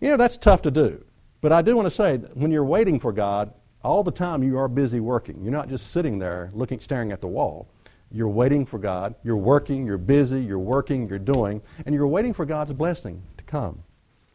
You 0.00 0.10
know, 0.10 0.16
that's 0.16 0.36
tough 0.36 0.62
to 0.62 0.70
do. 0.70 1.04
But 1.40 1.52
I 1.52 1.62
do 1.62 1.76
want 1.76 1.86
to 1.86 1.90
say, 1.90 2.16
when 2.16 2.50
you're 2.50 2.64
waiting 2.64 2.98
for 2.98 3.12
God, 3.12 3.52
all 3.82 4.02
the 4.02 4.10
time 4.10 4.42
you 4.42 4.58
are 4.58 4.68
busy 4.68 5.00
working. 5.00 5.42
You're 5.42 5.52
not 5.52 5.68
just 5.68 5.90
sitting 5.90 6.18
there 6.18 6.50
looking, 6.52 6.80
staring 6.80 7.12
at 7.12 7.20
the 7.20 7.28
wall. 7.28 7.68
You're 8.12 8.28
waiting 8.28 8.66
for 8.66 8.78
God. 8.78 9.14
You're 9.22 9.36
working, 9.36 9.86
you're 9.86 9.98
busy, 9.98 10.40
you're 10.40 10.58
working, 10.58 11.08
you're 11.08 11.18
doing, 11.18 11.62
and 11.86 11.94
you're 11.94 12.06
waiting 12.06 12.34
for 12.34 12.44
God's 12.44 12.72
blessing 12.72 13.22
to 13.36 13.44
come. 13.44 13.82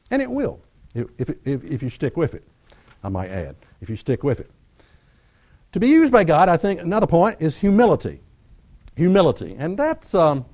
And 0.09 0.21
it 0.21 0.29
will, 0.29 0.61
if, 0.93 1.29
if, 1.45 1.63
if 1.63 1.83
you 1.83 1.89
stick 1.89 2.15
with 2.15 2.33
it, 2.33 2.47
I 3.03 3.09
might 3.09 3.29
add, 3.29 3.55
if 3.81 3.89
you 3.89 3.95
stick 3.95 4.23
with 4.23 4.39
it. 4.39 4.49
To 5.75 5.79
be 5.81 5.89
used 5.89 6.13
by 6.13 6.23
God, 6.23 6.47
I 6.47 6.55
think 6.55 6.79
another 6.79 7.05
point 7.05 7.41
is 7.41 7.57
humility. 7.57 8.21
Humility. 8.95 9.57
And 9.59 9.77
that's, 9.77 10.15
um, 10.15 10.45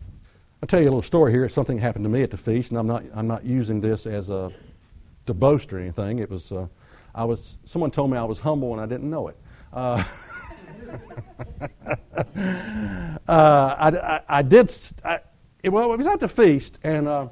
I'll 0.63 0.67
tell 0.67 0.79
you 0.79 0.85
a 0.85 0.89
little 0.89 1.03
story 1.03 1.31
here. 1.31 1.47
Something 1.47 1.77
happened 1.77 2.05
to 2.05 2.09
me 2.09 2.23
at 2.23 2.31
the 2.31 2.37
feast, 2.37 2.71
and 2.71 2.79
I'm 2.79 2.87
not, 2.87 3.03
I'm 3.13 3.27
not 3.27 3.45
using 3.45 3.79
this 3.79 4.07
as 4.07 4.31
a, 4.31 4.51
to 5.27 5.35
boast 5.35 5.71
or 5.73 5.77
anything. 5.77 6.17
It 6.17 6.27
was, 6.27 6.51
uh, 6.51 6.65
I 7.13 7.23
was, 7.23 7.59
someone 7.65 7.91
told 7.91 8.09
me 8.09 8.17
I 8.17 8.23
was 8.23 8.39
humble 8.39 8.71
and 8.73 8.81
I 8.81 8.87
didn't 8.87 9.11
know 9.11 9.27
it. 9.27 9.37
Uh, 9.71 10.03
uh, 13.27 13.75
I, 13.77 13.89
I, 13.89 14.21
I, 14.27 14.41
did, 14.41 14.75
I, 15.05 15.19
it, 15.61 15.69
well, 15.69 15.93
it 15.93 15.97
was 15.97 16.07
at 16.07 16.19
the 16.19 16.27
feast, 16.27 16.79
and 16.81 17.07
uh, 17.07 17.27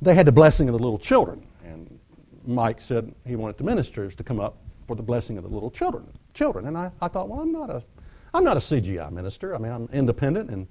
they 0.00 0.14
had 0.14 0.26
the 0.26 0.32
blessing 0.32 0.70
of 0.70 0.72
the 0.72 0.82
little 0.82 0.98
children. 0.98 1.46
And 1.66 2.00
Mike 2.46 2.80
said 2.80 3.14
he 3.26 3.36
wanted 3.36 3.58
the 3.58 3.64
ministers 3.64 4.16
to 4.16 4.24
come 4.24 4.40
up 4.40 4.56
for 4.86 4.96
the 4.96 5.02
blessing 5.02 5.36
of 5.36 5.42
the 5.44 5.50
little 5.50 5.70
children. 5.70 6.10
Children, 6.36 6.66
and 6.66 6.76
I, 6.76 6.90
I 7.00 7.08
thought, 7.08 7.28
well, 7.28 7.40
I'm 7.40 7.50
not 7.50 7.70
a, 7.70 7.82
I'm 8.34 8.44
not 8.44 8.58
a 8.58 8.60
CGI 8.60 9.10
minister. 9.10 9.54
I 9.54 9.58
mean, 9.58 9.72
I'm 9.72 9.88
independent, 9.90 10.50
and 10.50 10.66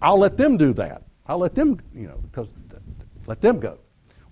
I'll 0.00 0.18
let 0.18 0.38
them 0.38 0.56
do 0.56 0.72
that. 0.74 1.02
I'll 1.26 1.38
let 1.38 1.54
them, 1.54 1.78
you 1.94 2.06
know, 2.06 2.18
because 2.22 2.48
let 3.26 3.42
them 3.42 3.60
go. 3.60 3.78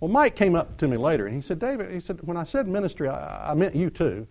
Well, 0.00 0.10
Mike 0.10 0.34
came 0.34 0.54
up 0.54 0.78
to 0.78 0.88
me 0.88 0.96
later, 0.96 1.26
and 1.26 1.34
he 1.34 1.42
said, 1.42 1.58
David, 1.58 1.92
he 1.92 2.00
said, 2.00 2.20
when 2.22 2.38
I 2.38 2.44
said 2.44 2.66
ministry, 2.66 3.08
I, 3.08 3.50
I 3.50 3.54
meant 3.54 3.74
you 3.74 3.90
too. 3.90 4.26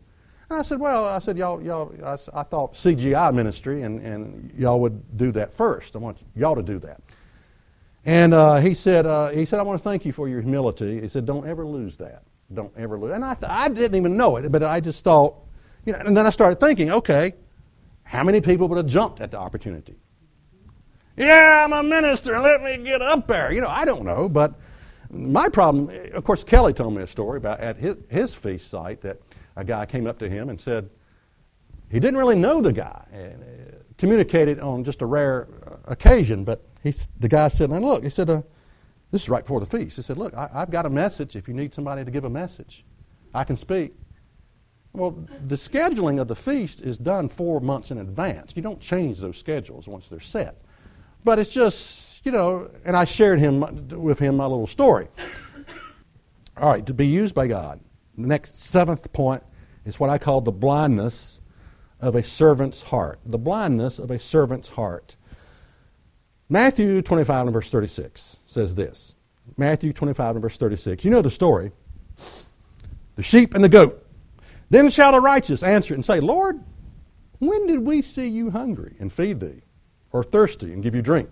And 0.49 0.59
I 0.59 0.63
said, 0.63 0.79
well, 0.79 1.05
I 1.05 1.19
said, 1.19 1.37
y'all, 1.37 1.61
y'all, 1.61 1.93
I, 2.03 2.13
I 2.39 2.43
thought 2.43 2.73
CGI 2.73 3.33
ministry, 3.33 3.83
and, 3.83 3.99
and 3.99 4.51
y'all 4.57 4.79
would 4.79 5.17
do 5.17 5.31
that 5.33 5.53
first. 5.53 5.95
I 5.95 5.99
want 5.99 6.17
y'all 6.35 6.55
to 6.55 6.63
do 6.63 6.79
that. 6.79 7.01
And 8.05 8.33
uh, 8.33 8.57
he 8.57 8.73
said, 8.73 9.05
uh, 9.05 9.29
he 9.29 9.45
said, 9.45 9.59
I 9.59 9.63
want 9.63 9.79
to 9.79 9.83
thank 9.83 10.05
you 10.05 10.11
for 10.11 10.27
your 10.27 10.41
humility. 10.41 11.01
He 11.01 11.07
said, 11.07 11.25
don't 11.25 11.47
ever 11.47 11.65
lose 11.65 11.97
that. 11.97 12.23
Don't 12.53 12.71
ever 12.77 12.97
lose. 12.99 13.11
And 13.11 13.25
I, 13.25 13.33
th- 13.33 13.51
I 13.51 13.67
didn't 13.67 13.95
even 13.95 14.15
know 14.17 14.37
it, 14.37 14.51
but 14.51 14.61
I 14.63 14.79
just 14.79 15.03
thought, 15.03 15.35
you 15.85 15.93
know. 15.93 15.99
And 15.99 16.15
then 16.15 16.25
I 16.25 16.29
started 16.29 16.59
thinking, 16.59 16.91
okay, 16.91 17.33
how 18.03 18.23
many 18.23 18.41
people 18.41 18.67
would 18.67 18.77
have 18.77 18.87
jumped 18.87 19.21
at 19.21 19.31
the 19.31 19.37
opportunity? 19.37 19.95
Yeah, 21.17 21.65
I'm 21.65 21.73
a 21.73 21.81
minister. 21.81 22.39
Let 22.39 22.61
me 22.61 22.77
get 22.77 23.01
up 23.01 23.27
there. 23.27 23.51
You 23.51 23.61
know, 23.61 23.69
I 23.69 23.85
don't 23.85 24.03
know, 24.03 24.27
but 24.27 24.55
my 25.09 25.49
problem. 25.49 25.89
Of 26.13 26.23
course, 26.23 26.43
Kelly 26.43 26.73
told 26.73 26.93
me 26.93 27.01
a 27.01 27.07
story 27.07 27.37
about 27.37 27.59
at 27.59 27.77
his, 27.77 27.95
his 28.09 28.33
feast 28.33 28.69
site 28.69 29.01
that 29.01 29.21
a 29.55 29.63
guy 29.63 29.85
came 29.85 30.07
up 30.07 30.19
to 30.19 30.29
him 30.29 30.49
and 30.49 30.59
said 30.59 30.89
he 31.89 31.99
didn't 31.99 32.17
really 32.17 32.37
know 32.37 32.61
the 32.61 32.73
guy 32.73 33.05
and 33.11 33.41
uh, 33.41 33.77
communicated 33.97 34.59
on 34.59 34.83
just 34.83 35.01
a 35.01 35.05
rare 35.05 35.47
uh, 35.65 35.77
occasion, 35.85 36.43
but 36.43 36.63
he, 36.83 36.93
the 37.19 37.29
guy 37.29 37.47
said, 37.47 37.69
"Now 37.69 37.77
look," 37.77 38.03
he 38.03 38.09
said, 38.09 38.29
uh, 38.29 38.41
"This 39.11 39.23
is 39.23 39.29
right 39.29 39.43
before 39.43 39.61
the 39.61 39.65
feast." 39.65 39.95
He 39.95 40.01
said, 40.01 40.17
"Look, 40.17 40.33
I, 40.35 40.49
I've 40.53 40.71
got 40.71 40.85
a 40.85 40.89
message. 40.89 41.35
If 41.35 41.47
you 41.47 41.53
need 41.53 41.73
somebody 41.73 42.03
to 42.03 42.11
give 42.11 42.25
a 42.25 42.29
message, 42.29 42.83
I 43.33 43.43
can 43.43 43.55
speak." 43.55 43.93
Well, 44.95 45.11
the 45.47 45.55
scheduling 45.55 46.19
of 46.19 46.27
the 46.27 46.35
feast 46.35 46.81
is 46.81 46.97
done 46.97 47.29
four 47.29 47.59
months 47.59 47.91
in 47.91 47.97
advance. 47.97 48.53
You 48.55 48.61
don't 48.61 48.79
change 48.79 49.19
those 49.19 49.37
schedules 49.37 49.87
once 49.87 50.07
they're 50.07 50.19
set. 50.19 50.61
But 51.23 51.39
it's 51.39 51.49
just, 51.49 52.25
you 52.25 52.31
know, 52.31 52.69
and 52.85 52.95
I 52.95 53.05
shared 53.05 53.39
him 53.39 53.59
with 53.89 54.19
him 54.19 54.37
my 54.37 54.45
little 54.45 54.67
story. 54.67 55.07
All 56.57 56.71
right, 56.71 56.85
to 56.85 56.93
be 56.93 57.07
used 57.07 57.35
by 57.35 57.47
God. 57.47 57.81
The 58.17 58.27
next 58.27 58.55
seventh 58.57 59.11
point 59.11 59.43
is 59.85 59.99
what 59.99 60.09
I 60.09 60.17
call 60.17 60.41
the 60.41 60.51
blindness 60.51 61.41
of 61.99 62.15
a 62.15 62.23
servant's 62.23 62.81
heart. 62.83 63.19
The 63.25 63.37
blindness 63.37 63.99
of 63.99 64.11
a 64.11 64.19
servant's 64.19 64.69
heart. 64.69 65.15
Matthew 66.47 67.01
25 67.01 67.47
and 67.47 67.53
verse 67.53 67.69
36 67.69 68.37
says 68.45 68.75
this. 68.75 69.13
Matthew 69.57 69.93
25 69.93 70.35
and 70.35 70.41
verse 70.41 70.57
36. 70.57 71.03
You 71.03 71.11
know 71.11 71.21
the 71.21 71.31
story. 71.31 71.71
The 73.15 73.23
sheep 73.23 73.53
and 73.53 73.63
the 73.63 73.69
goat. 73.69 74.04
Then 74.69 74.89
shall 74.89 75.11
the 75.11 75.21
righteous 75.21 75.63
answer 75.63 75.93
and 75.93 76.03
say, 76.03 76.19
Lord, 76.19 76.63
when 77.39 77.67
did 77.67 77.79
we 77.79 78.01
see 78.01 78.27
you 78.27 78.49
hungry 78.49 78.95
and 78.99 79.11
feed 79.11 79.39
thee, 79.39 79.61
or 80.11 80.23
thirsty 80.23 80.73
and 80.73 80.81
give 80.81 80.95
you 80.95 81.01
drink? 81.01 81.29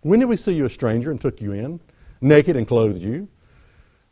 When 0.00 0.20
did 0.20 0.26
we 0.26 0.36
see 0.36 0.52
you 0.52 0.64
a 0.64 0.70
stranger 0.70 1.10
and 1.10 1.20
took 1.20 1.40
you 1.40 1.52
in, 1.52 1.80
naked 2.20 2.56
and 2.56 2.66
clothed 2.66 3.00
you? 3.00 3.28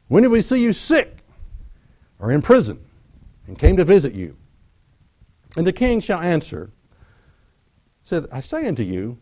When 0.09 0.23
did 0.23 0.33
we 0.33 0.41
see 0.41 0.63
you 0.63 0.73
sick 0.73 1.19
or 2.19 2.33
in 2.33 2.43
prison 2.43 2.85
and 3.47 3.59
came 3.59 3.77
to 3.77 3.85
visit 3.85 4.15
you? 4.15 4.37
And 5.57 5.67
the 5.67 5.73
king 5.73 6.01
shall 6.01 6.21
answer, 6.21 6.71
said, 8.03 8.27
I 8.31 8.41
say 8.41 8.67
unto 8.67 8.83
you, 8.83 9.19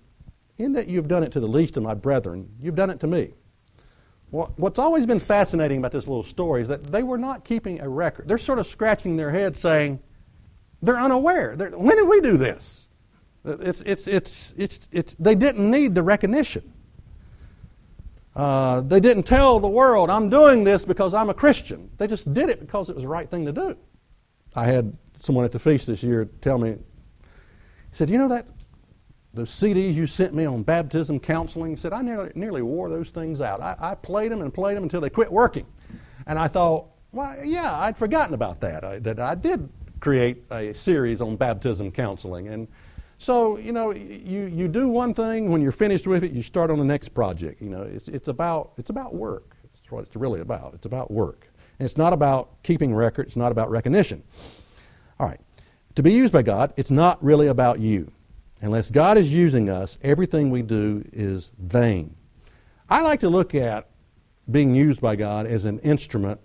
in 0.58 0.72
that 0.74 0.88
you 0.88 0.98
have 0.98 1.08
done 1.08 1.22
it 1.22 1.32
to 1.32 1.40
the 1.40 1.48
least 1.48 1.76
of 1.76 1.82
my 1.82 1.94
brethren, 1.94 2.48
you've 2.60 2.74
done 2.74 2.90
it 2.90 3.00
to 3.00 3.06
me. 3.06 3.34
What's 4.34 4.80
always 4.80 5.06
been 5.06 5.20
fascinating 5.20 5.78
about 5.78 5.92
this 5.92 6.08
little 6.08 6.24
story 6.24 6.62
is 6.62 6.68
that 6.68 6.82
they 6.82 7.04
were 7.04 7.18
not 7.18 7.44
keeping 7.44 7.80
a 7.80 7.88
record. 7.88 8.26
They're 8.26 8.36
sort 8.36 8.58
of 8.58 8.66
scratching 8.66 9.16
their 9.16 9.30
head 9.30 9.56
saying, 9.56 10.00
they're 10.82 10.98
unaware. 10.98 11.54
They're, 11.54 11.70
when 11.70 11.96
did 11.96 12.08
we 12.08 12.20
do 12.20 12.36
this? 12.36 12.88
It's, 13.44 13.80
it's, 13.82 14.08
it's, 14.08 14.54
it's, 14.56 14.88
it's, 14.90 15.14
they 15.14 15.36
didn't 15.36 15.70
need 15.70 15.94
the 15.94 16.02
recognition. 16.02 16.72
Uh, 18.34 18.80
they 18.80 18.98
didn't 18.98 19.22
tell 19.22 19.60
the 19.60 19.68
world, 19.68 20.10
I'm 20.10 20.28
doing 20.28 20.64
this 20.64 20.84
because 20.84 21.14
I'm 21.14 21.30
a 21.30 21.34
Christian. 21.34 21.88
They 21.98 22.08
just 22.08 22.34
did 22.34 22.50
it 22.50 22.58
because 22.58 22.90
it 22.90 22.96
was 22.96 23.04
the 23.04 23.08
right 23.08 23.30
thing 23.30 23.46
to 23.46 23.52
do. 23.52 23.76
I 24.56 24.64
had 24.64 24.96
someone 25.20 25.44
at 25.44 25.52
the 25.52 25.60
feast 25.60 25.86
this 25.86 26.02
year 26.02 26.24
tell 26.40 26.58
me, 26.58 26.70
he 26.70 26.76
said, 27.92 28.10
You 28.10 28.18
know 28.18 28.28
that 28.28 28.48
those 29.34 29.50
CDs 29.50 29.94
you 29.94 30.06
sent 30.06 30.32
me 30.32 30.44
on 30.44 30.62
baptism 30.62 31.18
counseling, 31.18 31.76
said, 31.76 31.92
I 31.92 32.02
nearly, 32.02 32.30
nearly 32.34 32.62
wore 32.62 32.88
those 32.88 33.10
things 33.10 33.40
out. 33.40 33.60
I, 33.60 33.76
I, 33.80 33.94
played 33.96 34.30
them 34.30 34.42
and 34.42 34.54
played 34.54 34.76
them 34.76 34.84
until 34.84 35.00
they 35.00 35.10
quit 35.10 35.30
working. 35.30 35.66
And 36.26 36.38
I 36.38 36.46
thought, 36.46 36.86
well, 37.12 37.36
yeah, 37.44 37.80
I'd 37.80 37.96
forgotten 37.96 38.34
about 38.34 38.60
that, 38.60 38.84
I, 38.84 38.98
that 39.00 39.18
I 39.18 39.34
did 39.34 39.68
create 40.00 40.44
a 40.50 40.72
series 40.72 41.20
on 41.20 41.36
baptism 41.36 41.90
counseling. 41.90 42.48
And 42.48 42.68
so, 43.18 43.58
you 43.58 43.72
know, 43.72 43.90
you, 43.92 44.44
you 44.44 44.68
do 44.68 44.88
one 44.88 45.14
thing, 45.14 45.50
when 45.50 45.60
you're 45.60 45.72
finished 45.72 46.06
with 46.06 46.22
it, 46.22 46.32
you 46.32 46.42
start 46.42 46.70
on 46.70 46.78
the 46.78 46.84
next 46.84 47.08
project. 47.08 47.60
You 47.60 47.70
know, 47.70 47.82
it's, 47.82 48.08
it's, 48.08 48.28
about, 48.28 48.72
it's 48.76 48.90
about 48.90 49.14
work. 49.14 49.56
That's 49.62 49.90
what 49.90 50.04
it's 50.04 50.16
really 50.16 50.40
about. 50.40 50.74
It's 50.74 50.86
about 50.86 51.10
work. 51.10 51.48
And 51.78 51.86
it's 51.86 51.96
not 51.96 52.12
about 52.12 52.62
keeping 52.62 52.94
records, 52.94 53.28
it's 53.28 53.36
not 53.36 53.50
about 53.50 53.70
recognition. 53.70 54.22
All 55.18 55.26
right. 55.26 55.40
To 55.96 56.02
be 56.02 56.12
used 56.12 56.32
by 56.32 56.42
God, 56.42 56.72
it's 56.76 56.90
not 56.90 57.22
really 57.22 57.48
about 57.48 57.80
you. 57.80 58.12
Unless 58.60 58.90
God 58.90 59.18
is 59.18 59.30
using 59.30 59.68
us, 59.68 59.98
everything 60.02 60.50
we 60.50 60.62
do 60.62 61.04
is 61.12 61.52
vain. 61.58 62.14
I 62.88 63.02
like 63.02 63.20
to 63.20 63.28
look 63.28 63.54
at 63.54 63.88
being 64.50 64.74
used 64.74 65.00
by 65.00 65.16
God 65.16 65.46
as 65.46 65.64
an 65.64 65.78
instrument. 65.80 66.40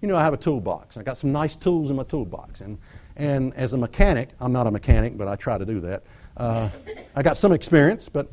You 0.00 0.08
know, 0.08 0.16
I 0.16 0.22
have 0.22 0.32
a 0.32 0.38
toolbox. 0.38 0.96
I 0.96 1.02
got 1.02 1.16
some 1.16 1.32
nice 1.32 1.56
tools 1.56 1.90
in 1.90 1.96
my 1.96 2.04
toolbox. 2.04 2.60
And, 2.60 2.78
and 3.16 3.54
as 3.54 3.72
a 3.72 3.76
mechanic, 3.76 4.30
I'm 4.40 4.52
not 4.52 4.66
a 4.66 4.70
mechanic, 4.70 5.16
but 5.16 5.28
I 5.28 5.36
try 5.36 5.58
to 5.58 5.64
do 5.64 5.80
that. 5.80 6.04
Uh, 6.36 6.70
I 7.14 7.22
got 7.22 7.36
some 7.36 7.52
experience, 7.52 8.08
but 8.08 8.30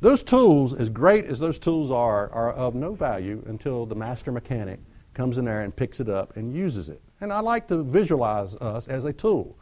those 0.00 0.22
tools, 0.22 0.74
as 0.74 0.90
great 0.90 1.24
as 1.24 1.38
those 1.38 1.58
tools 1.58 1.90
are, 1.90 2.30
are 2.30 2.52
of 2.52 2.74
no 2.74 2.94
value 2.94 3.42
until 3.46 3.86
the 3.86 3.94
master 3.94 4.30
mechanic 4.30 4.78
comes 5.14 5.38
in 5.38 5.44
there 5.44 5.62
and 5.62 5.74
picks 5.74 6.00
it 6.00 6.08
up 6.08 6.36
and 6.36 6.54
uses 6.54 6.88
it. 6.90 7.00
And 7.20 7.32
I 7.32 7.40
like 7.40 7.66
to 7.68 7.82
visualize 7.82 8.54
us 8.56 8.86
as 8.88 9.06
a 9.06 9.12
tool. 9.12 9.56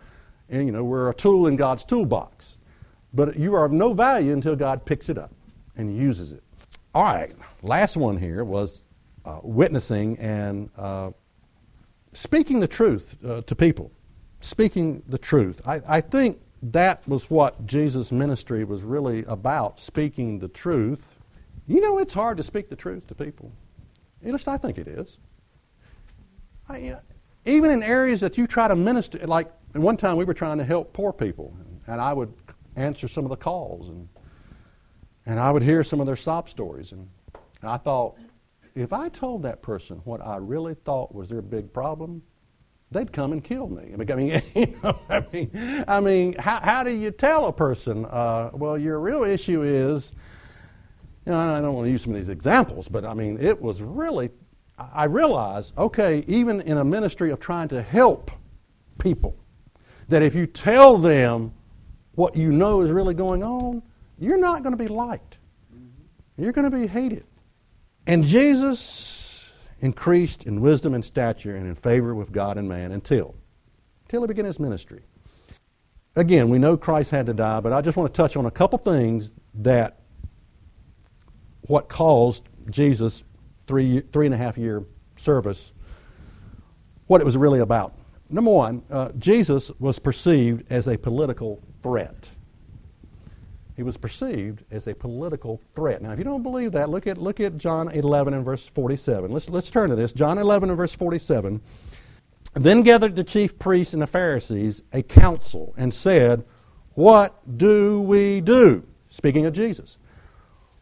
And, 0.49 0.67
you 0.67 0.73
know, 0.73 0.83
we're 0.83 1.11
a 1.11 1.15
tool 1.15 1.47
in 1.47 1.57
God's 1.57 1.85
toolbox. 1.85 2.57
But 3.15 3.37
you 3.37 3.55
are 3.55 3.65
of 3.65 3.73
no 3.73 3.95
value 3.95 4.33
until 4.33 4.57
God 4.57 4.85
picks 4.85 5.09
it 5.09 5.17
up 5.17 5.33
and 5.77 5.97
uses 5.97 6.33
it. 6.33 6.43
All 6.95 7.05
right, 7.05 7.33
last 7.63 7.97
one 7.97 8.17
here 8.17 8.45
was 8.45 8.83
uh, 9.25 9.41
witnessing 9.43 10.19
and 10.19 10.69
uh, 10.77 11.11
speaking 12.13 12.61
the 12.61 12.69
truth 12.69 13.17
uh, 13.25 13.43
to 13.43 13.55
people. 13.55 13.91
Speaking 14.41 15.03
the 15.09 15.19
truth. 15.19 15.67
I, 15.67 15.81
I 15.89 16.01
think 16.01 16.41
that 16.63 17.07
was 17.09 17.31
what 17.31 17.67
Jesus' 17.67 18.13
ministry 18.13 18.65
was 18.65 18.83
really 18.83 19.25
about, 19.25 19.81
speaking 19.81 20.39
the 20.39 20.49
truth. 20.49 21.19
You 21.67 21.81
know, 21.81 21.99
it's 21.99 22.15
hard 22.15 22.37
to 22.37 22.43
speak 22.43 22.69
the 22.69 22.77
truth 22.77 23.07
to 23.09 23.15
people. 23.15 23.53
At 24.25 24.33
least 24.33 24.49
I 24.49 24.57
think 24.57 24.79
it 24.79 24.89
is. 24.89 25.19
I, 26.69 26.79
you 26.79 26.91
know, 26.93 27.01
even 27.45 27.71
in 27.71 27.83
areas 27.83 28.21
that 28.21 28.39
you 28.39 28.47
try 28.47 28.69
to 28.69 28.77
minister, 28.77 29.19
like 29.27 29.51
one 29.73 29.97
time 29.97 30.17
we 30.17 30.25
were 30.25 30.35
trying 30.35 30.59
to 30.59 30.65
help 30.65 30.93
poor 30.93 31.13
people, 31.13 31.55
and 31.87 32.01
I 32.01 32.13
would 32.13 32.33
answer 32.77 33.09
some 33.09 33.25
of 33.25 33.31
the 33.31 33.37
calls. 33.37 33.89
And, 33.89 34.09
and 35.27 35.41
I 35.41 35.51
would 35.51 35.63
hear 35.63 35.85
some 35.85 36.01
of 36.01 36.07
their 36.07 36.17
sob 36.17 36.49
stories. 36.49 36.93
And, 36.93 37.09
and 37.61 37.71
I 37.71 37.77
thought, 37.77 38.17
if 38.75 38.93
I 38.93 39.09
told 39.09 39.43
that 39.43 39.63
person 39.63 39.99
what 40.05 40.21
I 40.21 40.37
really 40.37 40.75
thought 40.75 41.15
was 41.15 41.29
their 41.29 41.43
big 41.43 41.73
problem, 41.73 42.23
they'd 42.91 43.13
come 43.13 43.33
and 43.33 43.43
kill 43.43 43.69
me. 43.69 43.93
I 43.93 44.15
mean, 44.15 44.43
you 44.55 44.79
know, 44.83 44.99
I 45.09 45.25
mean, 45.33 45.85
I 45.87 46.01
mean 46.01 46.35
how, 46.35 46.61
how 46.61 46.83
do 46.83 46.91
you 46.91 47.11
tell 47.11 47.47
a 47.47 47.53
person, 47.53 48.05
uh, 48.07 48.51
well, 48.53 48.79
your 48.79 48.99
real 49.01 49.25
issue 49.25 49.63
is, 49.63 50.13
you 51.27 51.33
know, 51.33 51.39
I 51.39 51.61
don't 51.61 51.75
want 51.75 51.87
to 51.87 51.91
use 51.91 52.03
some 52.03 52.13
of 52.13 52.19
these 52.19 52.29
examples, 52.29 52.89
but 52.89 53.05
I 53.05 53.15
mean, 53.15 53.39
it 53.41 53.61
was 53.61 53.81
really, 53.81 54.31
I 54.79 55.05
realized, 55.05 55.77
okay, 55.79 56.25
even 56.27 56.61
in 56.63 56.79
a 56.79 56.85
ministry 56.85 57.31
of 57.31 57.41
trying 57.41 57.69
to 57.69 57.83
help 57.83 58.31
people, 58.99 59.37
that 60.09 60.23
if 60.23 60.35
you 60.35 60.47
tell 60.47 60.99
them 60.99 61.53
what 62.15 62.37
you 62.37 62.53
know 62.53 62.81
is 62.83 62.91
really 62.91 63.15
going 63.15 63.43
on, 63.43 63.83
you're 64.19 64.39
not 64.39 64.63
going 64.63 64.77
to 64.77 64.83
be 64.83 64.89
liked. 64.89 65.39
You're 66.37 66.53
going 66.53 66.71
to 66.71 66.77
be 66.77 66.87
hated. 66.87 67.25
And 68.07 68.25
Jesus 68.25 69.51
increased 69.81 70.45
in 70.45 70.61
wisdom 70.61 70.95
and 70.95 71.05
stature 71.05 71.57
and 71.57 71.67
in 71.67 71.75
favor 71.75 72.15
with 72.15 72.33
God 72.33 72.57
and 72.57 72.69
man 72.69 72.93
until, 72.93 73.35
until 74.05 74.23
he 74.23 74.29
began 74.29 74.45
his 74.45 74.61
ministry. 74.61 75.03
Again, 76.17 76.49
we 76.49 76.59
know 76.59 76.77
Christ 76.77 77.11
had 77.11 77.27
to 77.27 77.35
die, 77.35 77.61
but 77.61 77.73
I 77.73 77.81
just 77.81 77.97
want 77.97 78.13
to 78.13 78.17
touch 78.17 78.37
on 78.37 78.47
a 78.47 78.51
couple 78.51 78.79
things 78.79 79.35
that 79.55 80.01
what 81.63 81.89
caused 81.89 82.49
Jesus' 82.71 83.25
three, 83.67 84.01
three 84.01 84.27
and 84.27 84.35
a 84.35 84.39
half 84.39 84.57
year 84.57 84.85
service, 85.17 85.73
what 87.07 87.21
it 87.21 87.25
was 87.25 87.37
really 87.37 87.61
about. 87.61 87.95
Number 88.31 88.51
one, 88.51 88.83
uh, 88.91 89.11
Jesus 89.19 89.71
was 89.79 89.99
perceived 89.99 90.65
as 90.71 90.89
a 90.89 90.97
political 90.97 91.63
threat. 91.85 92.31
He 93.77 93.83
was 93.83 93.99
perceived 93.99 94.65
as 94.71 94.87
a 94.87 94.95
political 94.95 95.61
threat. 95.75 96.01
Now, 96.01 96.13
if 96.13 96.19
you 96.19 96.25
don't 96.25 96.43
believe 96.43 96.73
that, 96.73 96.89
look 96.89 97.07
at, 97.07 97.19
look 97.19 97.41
at 97.41 97.59
John 97.59 97.91
11 97.91 98.33
and 98.33 98.43
verse 98.43 98.67
47. 98.67 99.31
Let's, 99.31 99.51
let's 99.51 99.71
turn 99.71 99.91
to 99.91 99.97
this. 99.97 100.15
John 100.15 100.39
11 100.39 100.71
and 100.71 100.79
verse 100.79 100.95
47. 100.95 101.61
Then 102.55 102.83
gathered 102.83 103.17
the 103.17 103.25
chief 103.25 103.59
priests 103.59 103.93
and 103.93 104.03
the 104.03 104.07
Pharisees 104.07 104.83
a 104.95 105.03
council 105.03 105.75
and 105.77 105.93
said, 105.93 106.47
What 106.95 107.59
do 107.59 108.01
we 108.01 108.41
do? 108.41 108.87
Speaking 109.11 109.45
of 109.45 109.53
Jesus. 109.53 109.99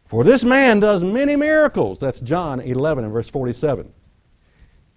For 0.05 0.23
this 0.23 0.45
man 0.45 0.79
does 0.79 1.03
many 1.03 1.35
miracles. 1.35 1.99
That's 1.99 2.21
John 2.21 2.61
11 2.61 3.03
and 3.03 3.11
verse 3.11 3.27
47. 3.27 3.91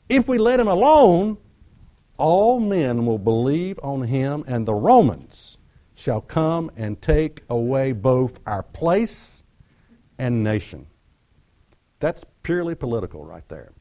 If 0.09 0.29
we 0.29 0.39
let 0.39 0.61
him 0.61 0.69
alone, 0.69 1.39
all 2.17 2.61
men 2.61 3.07
will 3.07 3.19
believe 3.19 3.81
on 3.83 4.03
him, 4.03 4.45
and 4.47 4.67
the 4.67 4.75
Romans 4.75 5.56
shall 5.97 6.21
come 6.21 6.71
and 6.77 7.01
take 7.03 7.43
away 7.51 7.91
both 7.93 8.39
our 8.47 8.63
place 8.63 9.43
and 10.19 10.45
nation. 10.45 10.87
That's 11.99 12.25
purely 12.43 12.75
political 12.75 13.25
right 13.25 13.47
there. 13.49 13.73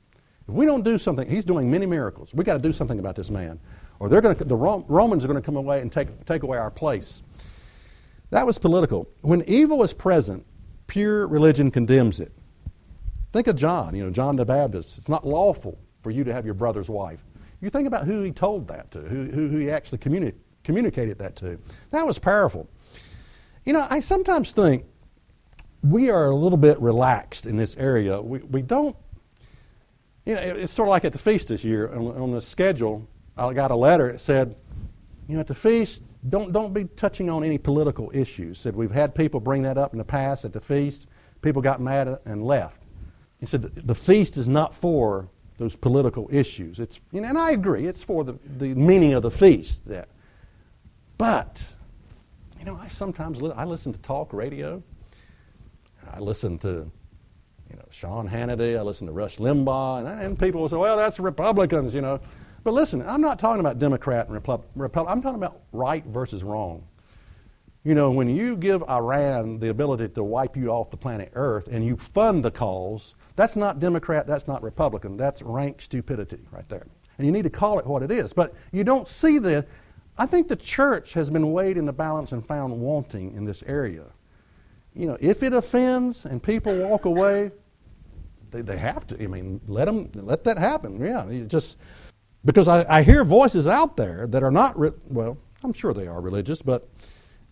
If 0.47 0.53
we 0.53 0.65
don't 0.65 0.83
do 0.83 0.97
something, 0.97 1.29
he's 1.29 1.45
doing 1.45 1.69
many 1.69 1.85
miracles. 1.85 2.33
We've 2.33 2.45
got 2.45 2.53
to 2.53 2.59
do 2.59 2.71
something 2.71 2.99
about 2.99 3.15
this 3.15 3.29
man. 3.29 3.59
Or 3.99 4.09
they're 4.09 4.21
going 4.21 4.35
to, 4.35 4.43
the 4.43 4.55
Romans 4.55 5.23
are 5.23 5.27
going 5.27 5.41
to 5.41 5.45
come 5.45 5.57
away 5.57 5.81
and 5.81 5.91
take, 5.91 6.25
take 6.25 6.43
away 6.43 6.57
our 6.57 6.71
place. 6.71 7.21
That 8.29 8.45
was 8.45 8.57
political. 8.57 9.07
When 9.21 9.43
evil 9.47 9.83
is 9.83 9.93
present, 9.93 10.45
pure 10.87 11.27
religion 11.27 11.71
condemns 11.71 12.19
it. 12.19 12.31
Think 13.33 13.47
of 13.47 13.55
John, 13.55 13.95
you 13.95 14.03
know, 14.05 14.11
John 14.11 14.35
the 14.35 14.45
Baptist. 14.45 14.97
It's 14.97 15.09
not 15.09 15.27
lawful 15.27 15.77
for 16.01 16.11
you 16.11 16.23
to 16.23 16.33
have 16.33 16.45
your 16.45 16.53
brother's 16.53 16.89
wife. 16.89 17.25
You 17.61 17.69
think 17.69 17.87
about 17.87 18.05
who 18.05 18.21
he 18.21 18.31
told 18.31 18.67
that 18.67 18.91
to, 18.91 18.99
who, 18.99 19.25
who, 19.25 19.57
he 19.57 19.69
actually 19.69 19.97
communi- 19.97 20.33
communicated 20.65 21.17
that 21.19 21.35
to. 21.37 21.57
That 21.91 22.05
was 22.05 22.19
powerful. 22.19 22.67
You 23.63 23.73
know, 23.73 23.87
I 23.89 23.99
sometimes 24.01 24.51
think 24.51 24.85
we 25.81 26.09
are 26.09 26.29
a 26.29 26.35
little 26.35 26.57
bit 26.57 26.79
relaxed 26.81 27.45
in 27.45 27.55
this 27.55 27.77
area. 27.77 28.21
We, 28.21 28.39
we 28.39 28.61
don't, 28.61 28.95
you 30.25 30.35
know, 30.35 30.41
it's 30.41 30.73
sort 30.73 30.87
of 30.87 30.91
like 30.91 31.05
at 31.05 31.13
the 31.13 31.19
feast 31.19 31.47
this 31.47 31.63
year 31.63 31.89
on, 31.89 32.07
on 32.07 32.31
the 32.31 32.41
schedule. 32.41 33.07
I 33.37 33.53
got 33.53 33.71
a 33.71 33.75
letter 33.75 34.11
that 34.11 34.19
said, 34.19 34.55
you 35.27 35.35
know, 35.35 35.41
at 35.41 35.47
the 35.47 35.55
feast, 35.55 36.03
don't, 36.29 36.51
don't 36.51 36.73
be 36.73 36.85
touching 36.85 37.29
on 37.29 37.43
any 37.43 37.57
political 37.57 38.11
issues. 38.13 38.59
Said 38.59 38.75
we've 38.75 38.91
had 38.91 39.13
people 39.13 39.39
bring 39.39 39.61
that 39.63 39.77
up 39.77 39.93
in 39.93 39.99
the 39.99 40.05
past 40.05 40.45
at 40.45 40.53
the 40.53 40.61
feast. 40.61 41.07
People 41.41 41.61
got 41.61 41.79
mad 41.79 42.19
and 42.25 42.43
left. 42.43 42.81
He 43.39 43.45
said 43.45 43.61
the 43.61 43.95
feast 43.95 44.37
is 44.37 44.47
not 44.47 44.73
for 44.73 45.29
those 45.57 45.75
political 45.75 46.27
issues. 46.31 46.79
It's, 46.79 46.99
you 47.11 47.21
know, 47.21 47.29
and 47.29 47.37
I 47.37 47.51
agree, 47.51 47.85
it's 47.85 48.03
for 48.03 48.23
the, 48.23 48.37
the 48.57 48.73
meaning 48.73 49.13
of 49.13 49.21
the 49.21 49.31
feast. 49.31 49.87
That, 49.87 50.09
but, 51.17 51.65
you 52.59 52.65
know, 52.65 52.77
I 52.77 52.87
sometimes 52.87 53.41
li- 53.41 53.53
I 53.55 53.63
listen 53.65 53.93
to 53.93 53.99
talk 53.99 54.33
radio. 54.33 54.81
I 56.11 56.19
listen 56.19 56.57
to, 56.59 56.89
you 57.69 57.75
know, 57.75 57.85
Sean 57.89 58.27
Hannity. 58.29 58.77
I 58.77 58.81
listen 58.81 59.07
to 59.07 59.13
Rush 59.13 59.37
Limbaugh, 59.37 59.99
and, 59.99 60.21
and 60.21 60.39
people 60.39 60.61
will 60.61 60.69
say, 60.69 60.77
"Well, 60.77 60.97
that's 60.97 61.19
Republicans," 61.19 61.93
you 61.93 62.01
know. 62.01 62.19
But 62.63 62.73
listen, 62.73 63.01
I'm 63.07 63.21
not 63.21 63.37
talking 63.37 63.59
about 63.59 63.77
Democrat 63.77 64.27
and 64.27 64.33
Republican. 64.33 65.11
I'm 65.11 65.21
talking 65.21 65.37
about 65.37 65.61
right 65.71 66.03
versus 66.05 66.43
wrong. 66.43 66.83
You 67.83 67.93
know, 67.93 68.09
when 68.09 68.27
you 68.27 68.57
give 68.57 68.81
Iran 68.89 69.59
the 69.59 69.69
ability 69.69 70.09
to 70.09 70.23
wipe 70.23 70.57
you 70.57 70.69
off 70.69 70.89
the 70.89 70.97
planet 70.97 71.31
Earth 71.35 71.67
and 71.67 71.85
you 71.85 71.95
fund 71.95 72.43
the 72.43 72.49
cause, 72.49 73.13
that's 73.35 73.55
not 73.55 73.79
Democrat, 73.79 74.25
that's 74.25 74.47
not 74.47 74.63
Republican, 74.63 75.15
that's 75.15 75.43
rank 75.43 75.79
stupidity 75.79 76.47
right 76.51 76.67
there. 76.67 76.87
And 77.19 77.27
you 77.27 77.31
need 77.31 77.43
to 77.43 77.51
call 77.51 77.77
it 77.77 77.85
what 77.85 78.01
it 78.01 78.09
is. 78.09 78.33
But 78.33 78.55
you 78.71 78.83
don't 78.83 79.07
see 79.07 79.37
the. 79.37 79.65
I 80.17 80.25
think 80.25 80.47
the 80.47 80.55
church 80.55 81.13
has 81.13 81.29
been 81.29 81.51
weighed 81.51 81.77
in 81.77 81.85
the 81.85 81.93
balance 81.93 82.31
and 82.31 82.45
found 82.45 82.79
wanting 82.79 83.33
in 83.35 83.45
this 83.45 83.63
area. 83.63 84.05
You 84.93 85.07
know, 85.07 85.17
if 85.19 85.43
it 85.43 85.53
offends 85.53 86.25
and 86.25 86.41
people 86.41 86.75
walk 86.77 87.05
away, 87.05 87.51
they, 88.51 88.61
they 88.61 88.77
have 88.77 89.05
to. 89.07 89.21
I 89.21 89.27
mean, 89.27 89.59
let 89.67 89.85
them 89.85 90.09
let 90.13 90.43
that 90.45 90.57
happen. 90.57 91.03
Yeah, 91.03 91.45
just 91.47 91.77
because 92.45 92.67
I, 92.67 92.85
I 92.99 93.03
hear 93.03 93.25
voices 93.25 93.67
out 93.67 93.97
there 93.97 94.27
that 94.27 94.41
are 94.41 94.51
not 94.51 94.79
re- 94.79 94.91
well, 95.09 95.37
I'm 95.63 95.73
sure 95.73 95.93
they 95.93 96.07
are 96.07 96.21
religious, 96.21 96.61
but 96.61 96.87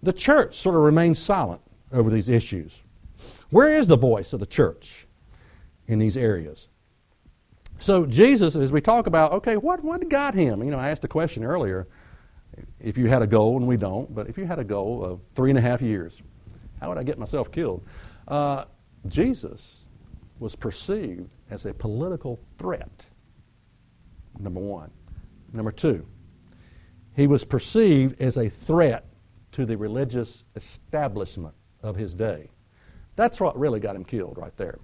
the 0.01 0.13
church 0.13 0.55
sort 0.55 0.75
of 0.75 0.83
remains 0.83 1.19
silent 1.19 1.61
over 1.91 2.09
these 2.09 2.29
issues. 2.29 2.81
Where 3.49 3.69
is 3.69 3.87
the 3.87 3.97
voice 3.97 4.33
of 4.33 4.39
the 4.39 4.45
church 4.45 5.05
in 5.87 5.99
these 5.99 6.15
areas? 6.15 6.69
So 7.79 8.05
Jesus, 8.05 8.55
as 8.55 8.71
we 8.71 8.81
talk 8.81 9.07
about, 9.07 9.33
okay, 9.33 9.57
what, 9.57 9.83
what 9.83 10.07
got 10.07 10.33
him? 10.33 10.63
You 10.63 10.71
know, 10.71 10.79
I 10.79 10.89
asked 10.89 11.03
a 11.03 11.07
question 11.07 11.43
earlier. 11.43 11.87
If 12.79 12.97
you 12.97 13.07
had 13.07 13.21
a 13.21 13.27
goal, 13.27 13.57
and 13.57 13.67
we 13.67 13.77
don't, 13.77 14.13
but 14.13 14.27
if 14.27 14.37
you 14.37 14.45
had 14.45 14.59
a 14.59 14.63
goal 14.63 15.03
of 15.03 15.21
three 15.35 15.49
and 15.49 15.57
a 15.57 15.61
half 15.61 15.81
years, 15.81 16.21
how 16.79 16.89
would 16.89 16.97
I 16.97 17.03
get 17.03 17.17
myself 17.17 17.51
killed? 17.51 17.85
Uh, 18.27 18.65
Jesus 19.07 19.85
was 20.39 20.55
perceived 20.55 21.29
as 21.49 21.65
a 21.65 21.73
political 21.73 22.39
threat, 22.57 23.05
number 24.39 24.59
one. 24.59 24.91
Number 25.53 25.71
two, 25.71 26.05
he 27.15 27.27
was 27.27 27.43
perceived 27.43 28.19
as 28.21 28.37
a 28.37 28.49
threat 28.49 29.05
to 29.51 29.65
the 29.65 29.77
religious 29.77 30.43
establishment 30.55 31.53
of 31.81 31.95
his 31.95 32.13
day. 32.13 32.49
That's 33.15 33.39
what 33.39 33.57
really 33.57 33.79
got 33.79 33.95
him 33.95 34.03
killed 34.03 34.37
right 34.37 34.55
there. 34.57 34.79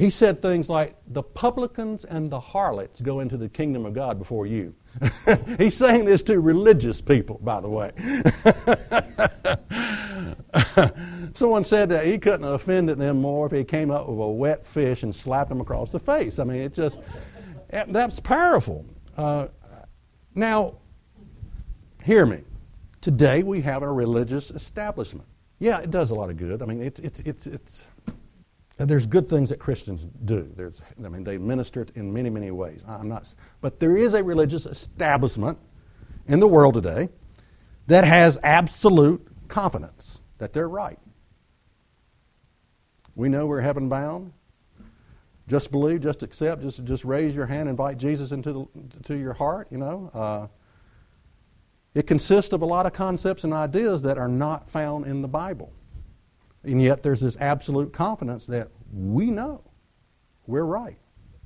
He 0.00 0.08
said 0.08 0.40
things 0.40 0.70
like, 0.70 0.96
The 1.08 1.22
publicans 1.22 2.06
and 2.06 2.30
the 2.30 2.40
harlots 2.40 3.02
go 3.02 3.20
into 3.20 3.36
the 3.36 3.50
kingdom 3.50 3.84
of 3.84 3.92
God 3.92 4.18
before 4.18 4.46
you. 4.46 4.74
He's 5.58 5.76
saying 5.76 6.06
this 6.06 6.22
to 6.22 6.40
religious 6.40 7.02
people, 7.02 7.38
by 7.42 7.60
the 7.60 7.68
way. 7.68 7.92
Someone 11.34 11.64
said 11.64 11.90
that 11.90 12.06
he 12.06 12.16
couldn't 12.16 12.44
have 12.44 12.54
offended 12.54 12.96
them 12.96 13.20
more 13.20 13.44
if 13.44 13.52
he 13.52 13.62
came 13.62 13.90
up 13.90 14.08
with 14.08 14.18
a 14.18 14.30
wet 14.30 14.64
fish 14.64 15.02
and 15.02 15.14
slapped 15.14 15.50
him 15.50 15.60
across 15.60 15.92
the 15.92 16.00
face. 16.00 16.38
I 16.38 16.44
mean, 16.44 16.62
it 16.62 16.72
just, 16.72 16.98
that's 17.68 18.20
powerful. 18.20 18.86
Uh, 19.18 19.48
now, 20.34 20.76
hear 22.02 22.24
me. 22.24 22.40
Today 23.02 23.42
we 23.42 23.60
have 23.60 23.82
a 23.82 23.92
religious 23.92 24.50
establishment. 24.50 25.28
Yeah, 25.58 25.78
it 25.80 25.90
does 25.90 26.10
a 26.10 26.14
lot 26.14 26.30
of 26.30 26.38
good. 26.38 26.62
I 26.62 26.64
mean, 26.64 26.82
it's, 26.82 27.00
it's, 27.00 27.20
it's, 27.20 27.46
it's, 27.46 27.84
there's 28.88 29.06
good 29.06 29.28
things 29.28 29.48
that 29.50 29.58
Christians 29.58 30.06
do. 30.24 30.50
There's, 30.56 30.80
I 31.04 31.08
mean, 31.08 31.24
they 31.24 31.38
minister 31.38 31.82
it 31.82 31.90
in 31.96 32.12
many, 32.12 32.30
many 32.30 32.50
ways. 32.50 32.84
I'm 32.88 33.08
not, 33.08 33.34
but 33.60 33.78
there 33.78 33.96
is 33.96 34.14
a 34.14 34.24
religious 34.24 34.64
establishment 34.66 35.58
in 36.26 36.40
the 36.40 36.48
world 36.48 36.74
today 36.74 37.08
that 37.88 38.04
has 38.04 38.38
absolute 38.42 39.26
confidence 39.48 40.20
that 40.38 40.52
they're 40.52 40.68
right. 40.68 40.98
We 43.14 43.28
know 43.28 43.46
we're 43.46 43.60
heaven 43.60 43.88
bound. 43.88 44.32
Just 45.48 45.72
believe, 45.72 46.00
just 46.00 46.22
accept, 46.22 46.62
just, 46.62 46.84
just 46.84 47.04
raise 47.04 47.34
your 47.34 47.46
hand, 47.46 47.68
invite 47.68 47.98
Jesus 47.98 48.30
into 48.30 48.52
the, 48.52 49.02
to 49.02 49.16
your 49.16 49.32
heart, 49.32 49.66
you 49.70 49.78
know. 49.78 50.10
Uh, 50.14 50.46
it 51.92 52.06
consists 52.06 52.52
of 52.52 52.62
a 52.62 52.66
lot 52.66 52.86
of 52.86 52.92
concepts 52.92 53.42
and 53.42 53.52
ideas 53.52 54.02
that 54.02 54.16
are 54.16 54.28
not 54.28 54.70
found 54.70 55.06
in 55.06 55.22
the 55.22 55.28
Bible. 55.28 55.72
And 56.62 56.82
yet 56.82 57.02
there's 57.02 57.20
this 57.20 57.36
absolute 57.40 57.92
confidence 57.92 58.46
that 58.46 58.68
we 58.92 59.26
know 59.30 59.62
we're 60.46 60.64
right. 60.64 60.98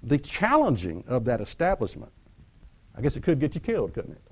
The 0.02 0.18
challenging 0.18 1.04
of 1.06 1.24
that 1.26 1.40
establishment, 1.40 2.12
I 2.96 3.00
guess 3.00 3.16
it 3.16 3.22
could 3.22 3.38
get 3.38 3.54
you 3.54 3.60
killed, 3.60 3.94
couldn't 3.94 4.12
it? 4.12 4.22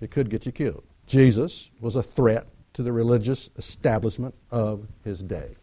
It 0.00 0.10
could 0.10 0.30
get 0.30 0.46
you 0.46 0.52
killed. 0.52 0.84
Jesus 1.06 1.70
was 1.80 1.96
a 1.96 2.02
threat 2.02 2.46
to 2.74 2.82
the 2.82 2.92
religious 2.92 3.50
establishment 3.56 4.34
of 4.50 4.86
his 5.04 5.22
day. 5.22 5.56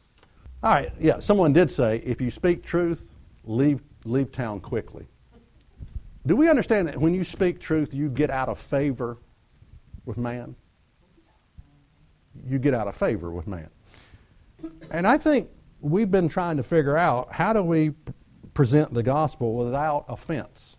All 0.63 0.73
right, 0.73 0.91
yeah, 0.99 1.19
someone 1.19 1.53
did 1.53 1.69
say 1.69 1.97
if 2.05 2.19
you 2.19 2.31
speak 2.31 2.63
truth, 2.63 3.11
leave, 3.43 3.81
leave 4.03 4.31
town 4.31 4.59
quickly. 4.59 5.07
Do 6.25 6.35
we 6.35 6.49
understand 6.49 6.87
that 6.87 6.97
when 6.97 7.13
you 7.13 7.23
speak 7.23 7.59
truth, 7.59 7.93
you 7.93 8.09
get 8.09 8.31
out 8.31 8.49
of 8.49 8.59
favor 8.59 9.17
with 10.05 10.17
man, 10.17 10.55
you 12.47 12.57
get 12.57 12.73
out 12.73 12.87
of 12.87 12.95
favor 12.95 13.31
with 13.31 13.47
man. 13.47 13.69
And 14.91 15.07
I 15.07 15.17
think 15.17 15.49
we've 15.79 16.09
been 16.09 16.29
trying 16.29 16.57
to 16.57 16.63
figure 16.63 16.97
out 16.97 17.31
how 17.31 17.53
do 17.53 17.61
we 17.61 17.91
present 18.53 18.93
the 18.93 19.03
gospel 19.03 19.55
without 19.55 20.05
offense. 20.07 20.77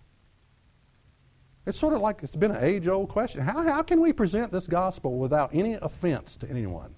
It's 1.67 1.79
sort 1.79 1.95
of 1.95 2.01
like 2.01 2.23
it's 2.23 2.37
been 2.37 2.53
an 2.53 2.63
age 2.63 2.87
old 2.87 3.09
question. 3.09 3.43
How, 3.43 3.63
how 3.63 3.83
can 3.83 4.01
we 4.01 4.13
present 4.13 4.53
this 4.53 4.67
gospel 4.67 5.19
without 5.19 5.51
any 5.53 5.75
offense 5.75 6.37
to 6.37 6.49
anyone? 6.49 6.95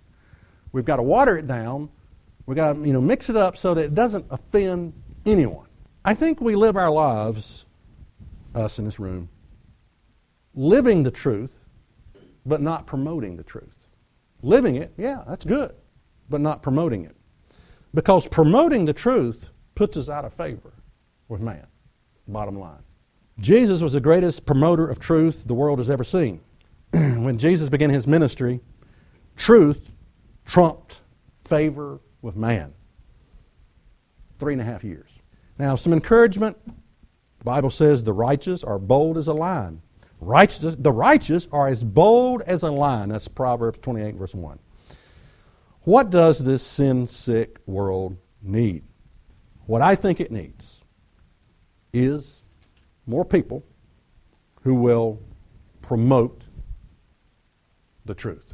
We've 0.73 0.85
got 0.85 0.97
to 0.97 1.03
water 1.03 1.39
it 1.39 1.47
down. 1.47 1.89
We've 2.47 2.57
got 2.57 2.75
to 2.75 2.81
you 2.81 2.93
know, 2.93 3.01
mix 3.01 3.31
it 3.31 3.37
up 3.37 3.57
so 3.57 3.75
that 3.75 3.85
it 3.85 3.95
doesn't 3.95 4.27
offend 4.31 4.93
anyone. 5.25 5.67
I 6.05 6.15
think 6.15 6.41
we 6.41 6.55
live 6.55 6.77
our 6.77 6.91
lives, 6.91 7.65
us 8.55 8.79
in 8.79 8.85
this 8.85 8.99
room, 8.99 9.29
living 10.55 11.03
the 11.03 11.11
truth, 11.11 11.55
but 12.45 12.61
not 12.61 12.87
promoting 12.87 13.37
the 13.37 13.43
truth. 13.43 13.89
Living 14.43 14.77
it, 14.77 14.93
yeah, 14.97 15.25
that's 15.27 15.45
good, 15.45 15.75
but 16.29 16.41
not 16.41 16.63
promoting 16.63 17.05
it. 17.05 17.17
Because 17.95 18.29
promoting 18.29 18.85
the 18.85 18.93
truth 18.93 19.49
puts 19.75 19.97
us 19.97 20.09
out 20.09 20.25
of 20.25 20.33
favor 20.35 20.73
with 21.29 21.41
man, 21.41 21.67
bottom 22.27 22.59
line. 22.59 22.83
Jesus 23.41 23.81
was 23.81 23.93
the 23.93 24.01
greatest 24.01 24.45
promoter 24.45 24.89
of 24.89 24.99
truth 24.99 25.45
the 25.47 25.55
world 25.55 25.79
has 25.79 25.89
ever 25.89 26.05
seen. 26.05 26.41
when 26.91 27.39
Jesus 27.39 27.69
began 27.69 27.91
his 27.91 28.07
ministry, 28.07 28.61
truth 29.37 29.95
trumped 30.45 31.01
favor 31.45 32.01
with 32.21 32.37
man. 32.37 32.75
Three 34.39 34.55
and 34.55 34.63
a 34.63 34.65
half 34.65 34.85
years. 34.85 35.11
Now, 35.59 35.75
some 35.75 35.93
encouragement. 35.93 36.57
The 37.39 37.45
Bible 37.45 37.71
says 37.71 38.03
the 38.03 38.13
righteous 38.13 38.65
are 38.65 38.79
bold 38.79 39.17
as 39.17 39.29
a 39.29 39.33
lion. 39.33 39.81
Righteous, 40.21 40.75
the 40.77 40.93
righteous 40.93 41.47
are 41.53 41.69
as 41.69 41.85
bold 41.85 42.43
as 42.43 42.65
a 42.65 42.71
lion. 42.71 43.11
That's 43.11 43.29
Proverbs 43.29 43.79
28, 43.81 44.17
verse 44.17 44.35
1. 44.35 44.59
What 45.89 46.11
does 46.11 46.45
this 46.45 46.63
sin 46.63 47.07
sick 47.07 47.61
world 47.65 48.19
need? 48.43 48.85
What 49.65 49.81
I 49.81 49.95
think 49.95 50.21
it 50.21 50.31
needs 50.31 50.83
is 51.95 52.43
more 53.07 53.25
people 53.25 53.65
who 54.65 54.75
will 54.75 55.23
promote 55.81 56.45
the 58.05 58.15
truth. 58.15 58.48